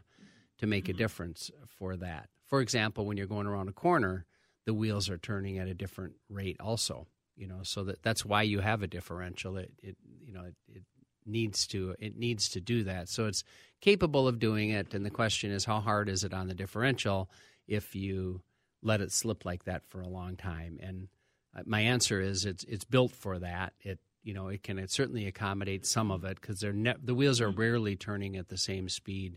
to 0.58 0.66
make 0.66 0.88
a 0.88 0.92
mm-hmm. 0.92 0.98
difference 0.98 1.50
for 1.68 1.96
that. 1.96 2.28
For 2.46 2.60
example, 2.60 3.06
when 3.06 3.16
you're 3.16 3.26
going 3.26 3.46
around 3.46 3.68
a 3.68 3.72
corner, 3.72 4.26
the 4.66 4.74
wheels 4.74 5.08
are 5.08 5.18
turning 5.18 5.58
at 5.58 5.68
a 5.68 5.74
different 5.74 6.14
rate 6.28 6.56
also. 6.60 7.06
You 7.36 7.46
know, 7.46 7.60
so 7.62 7.84
that 7.84 8.02
that's 8.02 8.24
why 8.24 8.42
you 8.42 8.60
have 8.60 8.82
a 8.82 8.86
differential. 8.86 9.56
It, 9.56 9.72
it 9.82 9.96
you 10.20 10.34
know, 10.34 10.42
it, 10.42 10.54
it 10.68 10.82
needs 11.26 11.66
to 11.68 11.94
it 11.98 12.16
needs 12.16 12.48
to 12.50 12.60
do 12.60 12.84
that. 12.84 13.08
So 13.08 13.26
it's 13.26 13.44
capable 13.80 14.26
of 14.28 14.38
doing 14.38 14.70
it. 14.70 14.94
And 14.94 15.04
the 15.04 15.10
question 15.10 15.50
is, 15.50 15.64
how 15.64 15.80
hard 15.80 16.08
is 16.08 16.24
it 16.24 16.32
on 16.34 16.48
the 16.48 16.54
differential 16.54 17.30
if 17.66 17.94
you 17.94 18.42
let 18.82 19.00
it 19.00 19.12
slip 19.12 19.44
like 19.44 19.64
that 19.64 19.84
for 19.86 20.00
a 20.00 20.08
long 20.08 20.36
time? 20.36 20.78
And 20.82 21.08
uh, 21.56 21.62
my 21.66 21.80
answer 21.80 22.20
is, 22.20 22.44
it's 22.44 22.64
it's 22.64 22.84
built 22.84 23.12
for 23.12 23.38
that. 23.38 23.72
It 23.80 23.98
you 24.24 24.34
know, 24.34 24.48
it 24.48 24.62
can 24.62 24.78
it 24.78 24.90
certainly 24.90 25.26
accommodate 25.26 25.84
some 25.84 26.10
of 26.10 26.24
it 26.24 26.40
because 26.40 26.60
they're 26.60 26.72
ne- 26.72 26.94
the 27.02 27.14
wheels 27.14 27.40
are 27.40 27.50
rarely 27.50 27.96
turning 27.96 28.36
at 28.36 28.48
the 28.48 28.56
same 28.56 28.88
speed 28.88 29.36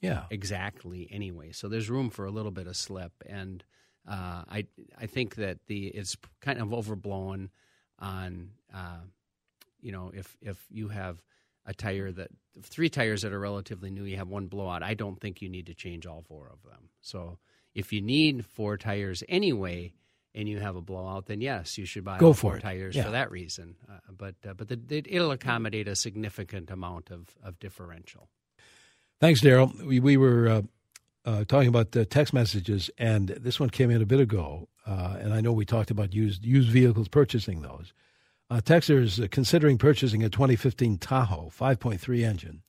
Yeah. 0.00 0.24
exactly 0.30 1.08
anyway. 1.10 1.50
So 1.52 1.68
there's 1.68 1.90
room 1.90 2.10
for 2.10 2.24
a 2.24 2.30
little 2.30 2.52
bit 2.52 2.66
of 2.68 2.76
slip, 2.76 3.12
and 3.26 3.64
uh, 4.08 4.44
I 4.48 4.66
I 4.96 5.06
think 5.06 5.34
that 5.36 5.58
the 5.66 5.88
it's 5.88 6.16
kind 6.40 6.60
of 6.60 6.72
overblown 6.72 7.50
on 7.98 8.50
uh, 8.72 9.00
you 9.84 9.92
know 9.92 10.10
if 10.14 10.36
if 10.40 10.58
you 10.70 10.88
have 10.88 11.22
a 11.66 11.74
tire 11.74 12.10
that 12.12 12.30
three 12.62 12.90
tires 12.90 13.22
that 13.22 13.32
are 13.32 13.40
relatively 13.40 13.90
new, 13.90 14.04
you 14.04 14.16
have 14.16 14.28
one 14.28 14.48
blowout. 14.48 14.82
I 14.82 14.94
don't 14.94 15.20
think 15.20 15.40
you 15.42 15.48
need 15.48 15.66
to 15.66 15.74
change 15.74 16.06
all 16.06 16.22
four 16.22 16.50
of 16.52 16.62
them. 16.68 16.90
So 17.00 17.38
if 17.74 17.92
you 17.92 18.00
need 18.02 18.44
four 18.46 18.76
tires 18.76 19.22
anyway. 19.28 19.94
And 20.36 20.48
you 20.48 20.58
have 20.58 20.74
a 20.74 20.80
blowout, 20.80 21.26
then 21.26 21.40
yes, 21.40 21.78
you 21.78 21.86
should 21.86 22.02
buy 22.04 22.18
Go 22.18 22.32
for 22.32 22.40
four 22.40 22.56
it. 22.56 22.62
tires 22.62 22.96
Yeah. 22.96 23.04
for 23.04 23.12
that 23.12 23.30
reason. 23.30 23.76
Uh, 23.88 23.98
but 24.18 24.34
uh, 24.44 24.54
but 24.54 24.66
the, 24.66 24.80
it, 24.90 25.06
it'll 25.08 25.30
accommodate 25.30 25.86
a 25.86 25.94
significant 25.94 26.72
amount 26.72 27.12
of, 27.12 27.36
of 27.40 27.60
differential. 27.60 28.28
Thanks, 29.20 29.40
Daryl. 29.40 29.80
We, 29.86 30.00
we 30.00 30.16
were 30.16 30.48
uh, 30.48 30.62
uh, 31.24 31.44
talking 31.44 31.68
about 31.68 31.92
text 32.10 32.34
messages, 32.34 32.90
and 32.98 33.28
this 33.28 33.60
one 33.60 33.70
came 33.70 33.92
in 33.92 34.02
a 34.02 34.06
bit 34.06 34.18
ago. 34.18 34.68
Uh, 34.84 35.18
and 35.20 35.32
I 35.32 35.40
know 35.40 35.52
we 35.52 35.64
talked 35.64 35.92
about 35.92 36.12
used 36.12 36.44
used 36.44 36.68
vehicles 36.68 37.06
purchasing 37.06 37.62
those. 37.62 37.92
Uh, 38.50 38.60
is 38.66 39.20
considering 39.30 39.78
purchasing 39.78 40.22
a 40.22 40.28
2015 40.28 40.98
Tahoe 40.98 41.50
5.3 41.56 42.24
engine. 42.24 42.62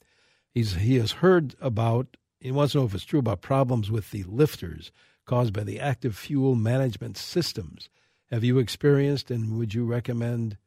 He's 0.49 0.75
he 0.75 0.95
has 0.95 1.11
heard 1.13 1.55
about. 1.59 2.17
He 2.39 2.51
wants 2.51 2.73
to 2.73 2.79
know 2.79 2.85
if 2.85 2.93
it's 2.93 3.03
true 3.03 3.19
about 3.19 3.41
problems 3.41 3.91
with 3.91 4.11
the 4.11 4.23
lifters 4.23 4.91
caused 5.25 5.53
by 5.53 5.63
the 5.63 5.79
active 5.79 6.15
fuel 6.15 6.55
management 6.55 7.17
systems. 7.17 7.89
Have 8.31 8.43
you 8.43 8.59
experienced, 8.59 9.31
and 9.31 9.57
would 9.57 9.73
you 9.73 9.85
recommend, 9.85 10.57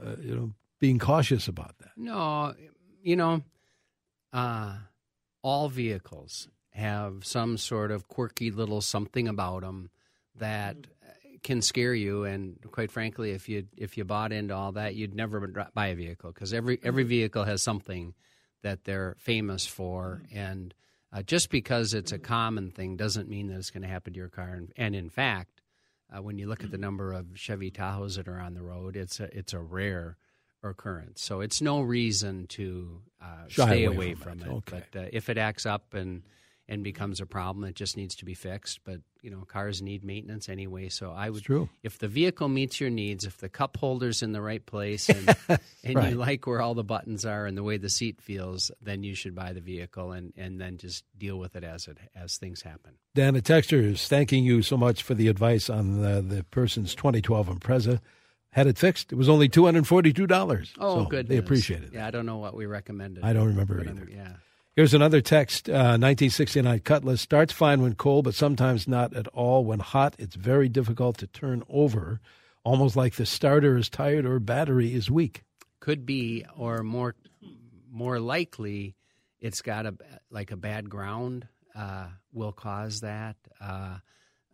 uh, 0.00 0.16
you 0.20 0.34
know, 0.34 0.52
being 0.78 0.98
cautious 0.98 1.48
about 1.48 1.78
that? 1.78 1.90
No, 1.96 2.54
you 3.02 3.16
know, 3.16 3.42
Uh, 4.32 4.76
all 5.42 5.68
vehicles 5.68 6.48
have 6.70 7.24
some 7.24 7.56
sort 7.56 7.90
of 7.90 8.08
quirky 8.08 8.50
little 8.50 8.82
something 8.82 9.26
about 9.26 9.62
them 9.62 9.88
that 10.34 10.76
can 11.46 11.62
scare 11.62 11.94
you. 11.94 12.24
And 12.24 12.58
quite 12.72 12.90
frankly, 12.90 13.30
if 13.30 13.48
you 13.48 13.68
if 13.76 13.96
you 13.96 14.04
bought 14.04 14.32
into 14.32 14.54
all 14.54 14.72
that, 14.72 14.96
you'd 14.96 15.14
never 15.14 15.40
buy 15.72 15.86
a 15.86 15.94
vehicle 15.94 16.32
because 16.32 16.52
every 16.52 16.78
every 16.82 17.04
vehicle 17.04 17.44
has 17.44 17.62
something 17.62 18.14
that 18.62 18.84
they're 18.84 19.14
famous 19.18 19.64
for. 19.64 20.22
And 20.34 20.74
uh, 21.12 21.22
just 21.22 21.48
because 21.50 21.94
it's 21.94 22.10
a 22.10 22.18
common 22.18 22.72
thing 22.72 22.96
doesn't 22.96 23.28
mean 23.28 23.46
that 23.46 23.58
it's 23.58 23.70
going 23.70 23.82
to 23.82 23.88
happen 23.88 24.12
to 24.12 24.18
your 24.18 24.28
car. 24.28 24.48
And, 24.48 24.72
and 24.76 24.96
in 24.96 25.08
fact, 25.08 25.62
uh, 26.12 26.20
when 26.20 26.36
you 26.36 26.48
look 26.48 26.64
at 26.64 26.72
the 26.72 26.78
number 26.78 27.12
of 27.12 27.26
Chevy 27.34 27.70
Tahoes 27.70 28.16
that 28.16 28.26
are 28.26 28.40
on 28.40 28.54
the 28.54 28.62
road, 28.62 28.96
it's 28.96 29.20
a 29.20 29.36
it's 29.36 29.52
a 29.52 29.60
rare 29.60 30.16
occurrence. 30.64 31.22
So 31.22 31.42
it's 31.42 31.62
no 31.62 31.80
reason 31.80 32.48
to 32.48 33.02
uh, 33.22 33.46
stay 33.48 33.84
away, 33.84 33.96
away 33.96 34.14
from, 34.14 34.40
from, 34.40 34.50
it. 34.50 34.54
Okay. 34.54 34.82
But 34.90 35.00
uh, 35.00 35.08
if 35.12 35.28
it 35.28 35.38
acts 35.38 35.64
up 35.64 35.94
and 35.94 36.22
and 36.68 36.82
becomes 36.82 37.20
a 37.20 37.26
problem, 37.26 37.64
it 37.64 37.74
just 37.74 37.96
needs 37.96 38.16
to 38.16 38.24
be 38.24 38.34
fixed. 38.34 38.80
But 38.84 39.00
you 39.22 39.30
know, 39.30 39.42
cars 39.46 39.82
need 39.82 40.04
maintenance 40.04 40.48
anyway. 40.48 40.88
So 40.88 41.12
I 41.12 41.30
would, 41.30 41.44
if 41.82 41.98
the 41.98 42.08
vehicle 42.08 42.48
meets 42.48 42.80
your 42.80 42.90
needs, 42.90 43.24
if 43.24 43.38
the 43.38 43.48
cup 43.48 43.76
holder's 43.76 44.22
in 44.22 44.32
the 44.32 44.40
right 44.40 44.64
place, 44.64 45.08
and, 45.08 45.36
and 45.84 45.94
right. 45.96 46.10
you 46.10 46.16
like 46.16 46.46
where 46.46 46.60
all 46.60 46.74
the 46.74 46.84
buttons 46.84 47.24
are 47.24 47.46
and 47.46 47.56
the 47.56 47.62
way 47.62 47.76
the 47.76 47.88
seat 47.88 48.20
feels, 48.20 48.70
then 48.80 49.02
you 49.02 49.14
should 49.14 49.34
buy 49.34 49.52
the 49.52 49.60
vehicle 49.60 50.12
and 50.12 50.32
and 50.36 50.60
then 50.60 50.78
just 50.78 51.04
deal 51.16 51.38
with 51.38 51.56
it 51.56 51.64
as 51.64 51.88
it 51.88 51.98
as 52.14 52.36
things 52.36 52.62
happen. 52.62 52.92
Dan, 53.14 53.36
a 53.36 53.40
texter 53.40 53.82
is 53.82 54.06
thanking 54.08 54.44
you 54.44 54.62
so 54.62 54.76
much 54.76 55.02
for 55.02 55.14
the 55.14 55.28
advice 55.28 55.70
on 55.70 56.02
the, 56.02 56.20
the 56.20 56.44
person's 56.44 56.94
2012 56.94 57.48
Impreza 57.48 58.00
had 58.50 58.66
it 58.66 58.78
fixed. 58.78 59.12
It 59.12 59.16
was 59.16 59.28
only 59.28 59.48
two 59.48 59.66
hundred 59.66 59.86
forty-two 59.86 60.26
dollars. 60.26 60.72
Oh, 60.78 61.04
so 61.04 61.08
good. 61.08 61.28
They 61.28 61.36
appreciated 61.36 61.88
it. 61.88 61.94
Yeah, 61.94 62.06
I 62.06 62.10
don't 62.10 62.26
know 62.26 62.38
what 62.38 62.54
we 62.54 62.66
recommended. 62.66 63.22
I 63.22 63.34
don't 63.34 63.48
remember 63.48 63.80
um, 63.80 63.88
either. 63.88 64.08
Yeah. 64.10 64.32
Here's 64.76 64.92
another 64.92 65.22
text. 65.22 65.70
Uh, 65.70 65.96
1969 65.96 66.80
Cutlass 66.80 67.22
starts 67.22 67.50
fine 67.50 67.80
when 67.80 67.94
cold, 67.94 68.26
but 68.26 68.34
sometimes 68.34 68.86
not 68.86 69.14
at 69.14 69.26
all. 69.28 69.64
When 69.64 69.78
hot, 69.78 70.14
it's 70.18 70.36
very 70.36 70.68
difficult 70.68 71.16
to 71.18 71.26
turn 71.26 71.62
over, 71.70 72.20
almost 72.62 72.94
like 72.94 73.14
the 73.14 73.24
starter 73.24 73.78
is 73.78 73.88
tired 73.88 74.26
or 74.26 74.38
battery 74.38 74.92
is 74.92 75.10
weak. 75.10 75.44
Could 75.80 76.04
be, 76.04 76.44
or 76.54 76.82
more, 76.82 77.14
more 77.90 78.20
likely, 78.20 78.96
it's 79.40 79.62
got 79.62 79.86
a 79.86 79.94
like 80.30 80.50
a 80.50 80.58
bad 80.58 80.90
ground 80.90 81.48
uh, 81.74 82.08
will 82.34 82.52
cause 82.52 83.00
that. 83.00 83.36
Uh, 83.58 83.96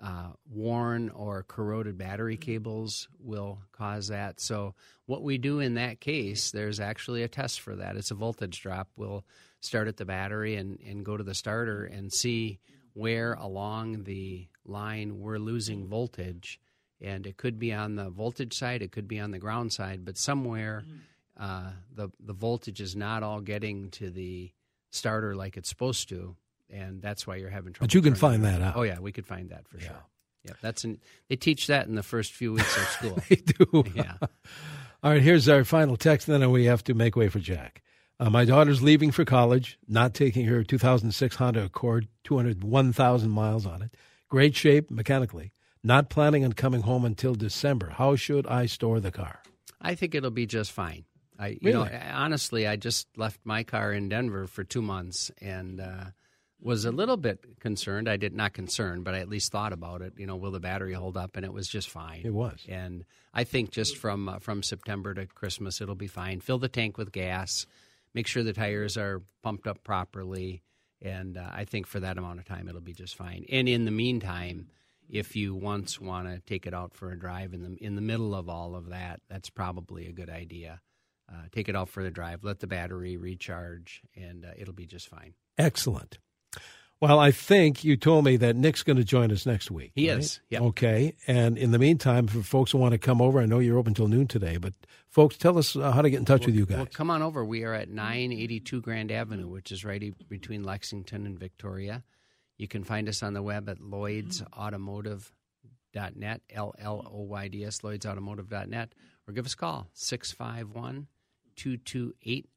uh, 0.03 0.33
worn 0.51 1.11
or 1.11 1.45
corroded 1.47 1.97
battery 1.97 2.37
cables 2.37 3.09
will 3.21 3.59
cause 3.71 4.09
that. 4.09 4.41
So, 4.41 4.75
what 5.07 5.23
we 5.23 5.39
do 5.39 5.61
in 5.61 5.75
that 5.75 6.01
case, 6.01 6.51
there's 6.51 6.81
actually 6.81 7.23
a 7.23 7.29
test 7.29 7.61
for 7.61 7.77
that. 7.77 7.97
It's 7.97 8.11
a 8.11 8.17
voltage 8.17 8.61
drop. 8.61 8.89
We'll 8.97 9.25
start 9.61 9.87
at 9.87 9.97
the 9.97 10.05
battery 10.05 10.57
and, 10.57 10.79
and 10.87 11.05
go 11.05 11.17
to 11.17 11.23
the 11.23 11.35
starter 11.35 11.85
and 11.85 12.13
see 12.13 12.59
where 12.95 13.35
along 13.35 14.05
the 14.05 14.49
line 14.65 15.21
we're 15.21 15.39
losing 15.39 15.87
voltage. 15.87 16.61
And 17.01 17.27
it 17.27 17.37
could 17.37 17.59
be 17.59 17.73
on 17.73 17.97
the 17.97 18.11
voltage 18.11 18.57
side, 18.57 18.83
it 18.83 18.93
could 18.93 19.09
be 19.09 19.21
on 19.21 19.31
the 19.31 19.39
ground 19.39 19.73
side, 19.73 20.05
but 20.05 20.19
somewhere 20.19 20.85
uh, 21.39 21.71
the, 21.95 22.11
the 22.21 22.33
voltage 22.33 22.81
is 22.81 22.95
not 22.95 23.23
all 23.23 23.41
getting 23.41 23.91
to 23.91 24.11
the 24.11 24.53
starter 24.91 25.35
like 25.35 25.57
it's 25.57 25.69
supposed 25.69 26.09
to 26.11 26.37
and 26.73 27.03
that's 27.03 27.27
why 27.27 27.37
you're 27.37 27.51
having 27.51 27.73
trouble. 27.73 27.87
But 27.87 27.95
you 27.95 28.03
can 28.03 28.15
find 28.15 28.45
that 28.45 28.63
out. 28.63 28.77
Oh 28.77 28.83
yeah, 28.83 28.99
we 28.99 29.13
could 29.13 29.27
find 29.27 29.51
that 29.51 29.69
for 29.69 29.79
yeah. 29.79 29.89
sure. 29.89 30.03
Yeah, 30.45 30.53
that's 30.61 30.85
an, 30.85 31.01
they 31.29 31.37
teach 31.37 31.69
that 31.69 31.87
in 31.87 31.95
the 31.95 32.03
first 32.03 32.33
few 32.33 32.55
weeks 32.55 32.77
of 32.77 32.83
school. 32.89 33.19
they 33.29 33.37
do. 33.37 33.85
Yeah. 33.95 34.15
All 35.05 35.11
right, 35.11 35.23
here's 35.23 35.49
our 35.49 35.65
final 35.65 35.97
text, 35.97 36.29
and 36.29 36.41
then 36.41 36.51
we 36.53 36.67
have 36.67 36.85
to 36.85 36.95
make 36.95 37.17
way 37.17 37.29
for 37.29 37.41
Jack. 37.41 37.83
Uh, 38.21 38.31
my 38.31 38.45
daughter's 38.45 38.83
leaving 38.83 39.11
for 39.11 39.25
college, 39.25 39.77
not 39.89 40.15
taking 40.15 40.47
her 40.47 40.63
2006 40.63 41.35
Honda 41.35 41.65
Accord, 41.65 42.07
201,000 42.23 43.29
miles 43.29 43.67
on 43.67 43.83
it. 43.83 43.97
Great 44.29 44.55
shape 44.55 44.93
mechanically. 44.93 45.53
Not 45.83 46.09
planning 46.09 46.45
on 46.45 46.53
coming 46.53 46.83
home 46.83 47.05
until 47.05 47.35
December. 47.35 47.91
How 47.91 48.15
should 48.15 48.47
I 48.47 48.67
store 48.67 49.01
the 49.01 49.11
car? 49.11 49.43
I 49.81 49.97
think 49.97 50.15
it'll 50.15 50.31
be 50.31 50.47
just 50.47 50.71
fine. 50.71 51.05
I, 51.37 51.49
you 51.49 51.59
really? 51.63 51.91
know, 51.91 52.01
honestly, 52.13 52.69
I 52.69 52.77
just 52.77 53.09
left 53.17 53.41
my 53.43 53.65
car 53.65 53.93
in 53.93 54.09
Denver 54.09 54.47
for 54.47 54.63
two 54.63 54.83
months, 54.83 55.33
and 55.41 55.81
uh, 55.81 56.05
was 56.63 56.85
a 56.85 56.93
little 56.93 57.17
bit 57.17 57.59
concerned. 57.61 58.09
I 58.09 58.17
did 58.17 58.35
not 58.35 58.53
concerned, 58.53 59.05
but 59.05 59.15
I 59.15 59.19
at 59.19 59.29
least 59.29 59.51
thought 59.51 59.73
about 59.73 60.01
it. 60.01 60.15
You 60.17 60.27
know, 60.27 60.37
will 60.37 60.53
the 60.53 60.61
battery 60.61 60.93
hold 60.93 61.17
up? 61.17 61.37
And 61.37 61.45
it 61.45 61.53
was 61.53 61.69
just 61.69 61.91
fine. 61.91 62.23
It 62.25 62.33
was. 62.33 62.65
And 62.69 63.05
I 63.35 63.45
think 63.45 63.71
just 63.71 63.97
from 63.97 64.29
uh, 64.29 64.39
from 64.39 64.63
September 64.63 65.13
to 65.15 65.27
Christmas, 65.27 65.81
it'll 65.81 65.95
be 65.95 66.07
fine. 66.07 66.41
Fill 66.41 66.59
the 66.59 66.69
tank 66.69 66.99
with 66.99 67.13
gas. 67.13 67.67
Make 68.15 68.27
sure 68.27 68.43
the 68.43 68.53
tires 68.53 68.97
are 68.97 69.23
pumped 69.43 69.67
up 69.67 69.83
properly. 69.83 70.63
And 71.01 71.37
uh, 71.37 71.51
I 71.53 71.65
think 71.65 71.87
for 71.87 71.99
that 72.01 72.17
amount 72.17 72.39
of 72.39 72.45
time, 72.45 72.69
it'll 72.69 72.81
be 72.81 72.93
just 72.93 73.17
fine. 73.17 73.45
And 73.51 73.69
in 73.69 73.85
the 73.85 73.91
meantime, 73.91 74.69
if 75.09 75.35
you 75.35 75.55
once 75.55 76.01
want 76.01 76.29
to 76.29 76.41
take 76.41 76.67
it 76.67 76.75
out 76.75 76.95
for 76.95 77.11
a 77.11 77.19
drive 77.19 77.53
in 77.55 77.63
the 77.63 77.77
in 77.85 77.97
the 77.97 78.03
middle 78.03 78.35
of 78.35 78.49
all 78.49 78.77
of 78.77 78.91
that, 78.91 79.21
that's 79.29 79.51
probably 79.51 80.07
a 80.07 80.13
good 80.13 80.31
idea. 80.31 80.81
Uh, 81.33 81.47
take 81.51 81.69
it 81.69 81.75
out 81.75 81.89
for 81.89 82.03
the 82.03 82.11
drive, 82.11 82.45
let 82.45 82.61
the 82.61 82.67
battery 82.67 83.17
recharge, 83.17 84.03
and 84.15 84.45
uh, 84.45 84.49
it'll 84.57 84.75
be 84.75 84.87
just 84.87 85.09
fine. 85.09 85.35
Excellent. 85.57 86.19
Well, 87.03 87.19
I 87.19 87.33
think 87.33 87.83
you 87.83 87.97
told 87.97 88.25
me 88.25 88.37
that 88.37 88.55
Nick's 88.55 88.85
going 88.85 88.97
to 88.97 89.03
join 89.03 89.33
us 89.33 89.45
next 89.45 89.73
week. 89.73 89.91
He 89.97 90.09
right? 90.09 90.21
is. 90.21 90.39
Yeah. 90.49 90.61
Okay. 90.61 91.17
And 91.27 91.59
in 91.59 91.73
the 91.73 91.79
meantime, 91.81 92.29
for 92.29 92.45
folks 92.45 92.71
who 92.71 92.79
want 92.79 92.93
to 92.93 92.99
come 92.99 93.21
over, 93.21 93.41
I 93.41 93.47
know 93.47 93.59
you're 93.59 93.77
open 93.77 93.93
till 93.93 94.07
noon 94.07 94.29
today, 94.29 94.57
but 94.57 94.73
folks, 95.09 95.37
tell 95.37 95.59
us 95.59 95.75
uh, 95.75 95.91
how 95.91 96.03
to 96.03 96.11
get 96.11 96.19
in 96.19 96.25
touch 96.25 96.43
well, 96.43 96.51
with 96.51 96.55
you 96.55 96.65
guys. 96.65 96.77
Well, 96.77 96.87
come 96.87 97.11
on 97.11 97.21
over. 97.21 97.45
We 97.45 97.65
are 97.65 97.75
at 97.75 97.89
982 97.89 98.81
Grand 98.83 99.11
Avenue, 99.11 99.49
which 99.49 99.73
is 99.73 99.85
right 99.85 100.15
between 100.29 100.63
Lexington 100.63 101.27
and 101.27 101.37
Victoria. 101.37 102.05
You 102.57 102.69
can 102.69 102.85
find 102.85 103.09
us 103.09 103.21
on 103.25 103.35
the 103.35 103.43
web 103.43 103.69
at 103.69 103.81
lloydsautomotive.net, 103.81 106.41
L 106.51 106.73
L 106.79 107.11
O 107.13 107.23
Y 107.23 107.49
D 107.49 107.65
S, 107.65 107.81
lloydsautomotive.net, 107.81 108.95
or 109.27 109.35
give 109.35 109.45
us 109.45 109.55
a 109.55 109.57
call, 109.57 109.89
651 109.95 111.09
228 111.57 112.49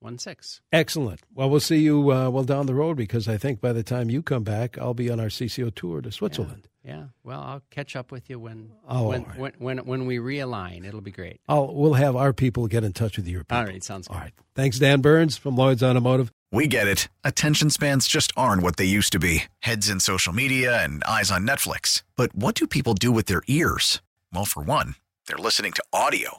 one 0.00 0.18
six. 0.18 0.60
Excellent. 0.72 1.20
Well, 1.34 1.50
we'll 1.50 1.60
see 1.60 1.78
you 1.78 2.12
uh, 2.12 2.30
well 2.30 2.44
down 2.44 2.66
the 2.66 2.74
road 2.74 2.96
because 2.96 3.28
I 3.28 3.36
think 3.36 3.60
by 3.60 3.72
the 3.72 3.82
time 3.82 4.10
you 4.10 4.22
come 4.22 4.44
back, 4.44 4.78
I'll 4.78 4.94
be 4.94 5.10
on 5.10 5.20
our 5.20 5.26
CCO 5.26 5.74
tour 5.74 6.00
to 6.00 6.12
Switzerland. 6.12 6.68
Yeah. 6.84 6.96
yeah. 6.96 7.04
Well, 7.24 7.40
I'll 7.40 7.62
catch 7.70 7.96
up 7.96 8.12
with 8.12 8.30
you 8.30 8.38
when 8.38 8.72
oh, 8.88 9.08
when, 9.08 9.24
right. 9.24 9.38
when, 9.38 9.52
when 9.58 9.78
when 9.86 10.06
we 10.06 10.18
realign. 10.18 10.86
It'll 10.86 11.00
be 11.00 11.10
great. 11.10 11.40
I'll 11.48 11.74
we'll 11.74 11.94
have 11.94 12.16
our 12.16 12.32
people 12.32 12.66
get 12.68 12.84
in 12.84 12.92
touch 12.92 13.16
with 13.16 13.26
your 13.26 13.44
people. 13.44 13.58
All 13.58 13.64
right. 13.64 13.82
Sounds 13.82 14.08
good. 14.08 14.14
All 14.14 14.20
right. 14.20 14.32
Thanks, 14.54 14.78
Dan 14.78 15.00
Burns 15.00 15.36
from 15.36 15.56
Lloyd's 15.56 15.82
Automotive. 15.82 16.32
We 16.50 16.66
get 16.66 16.88
it. 16.88 17.08
Attention 17.24 17.68
spans 17.68 18.08
just 18.08 18.32
aren't 18.36 18.62
what 18.62 18.76
they 18.76 18.86
used 18.86 19.12
to 19.12 19.18
be. 19.18 19.44
Heads 19.60 19.88
in 19.88 20.00
social 20.00 20.32
media 20.32 20.82
and 20.82 21.04
eyes 21.04 21.30
on 21.30 21.46
Netflix. 21.46 22.02
But 22.16 22.34
what 22.34 22.54
do 22.54 22.66
people 22.66 22.94
do 22.94 23.12
with 23.12 23.26
their 23.26 23.42
ears? 23.48 24.00
Well, 24.32 24.46
for 24.46 24.62
one, 24.62 24.94
they're 25.26 25.36
listening 25.36 25.72
to 25.72 25.84
audio. 25.92 26.38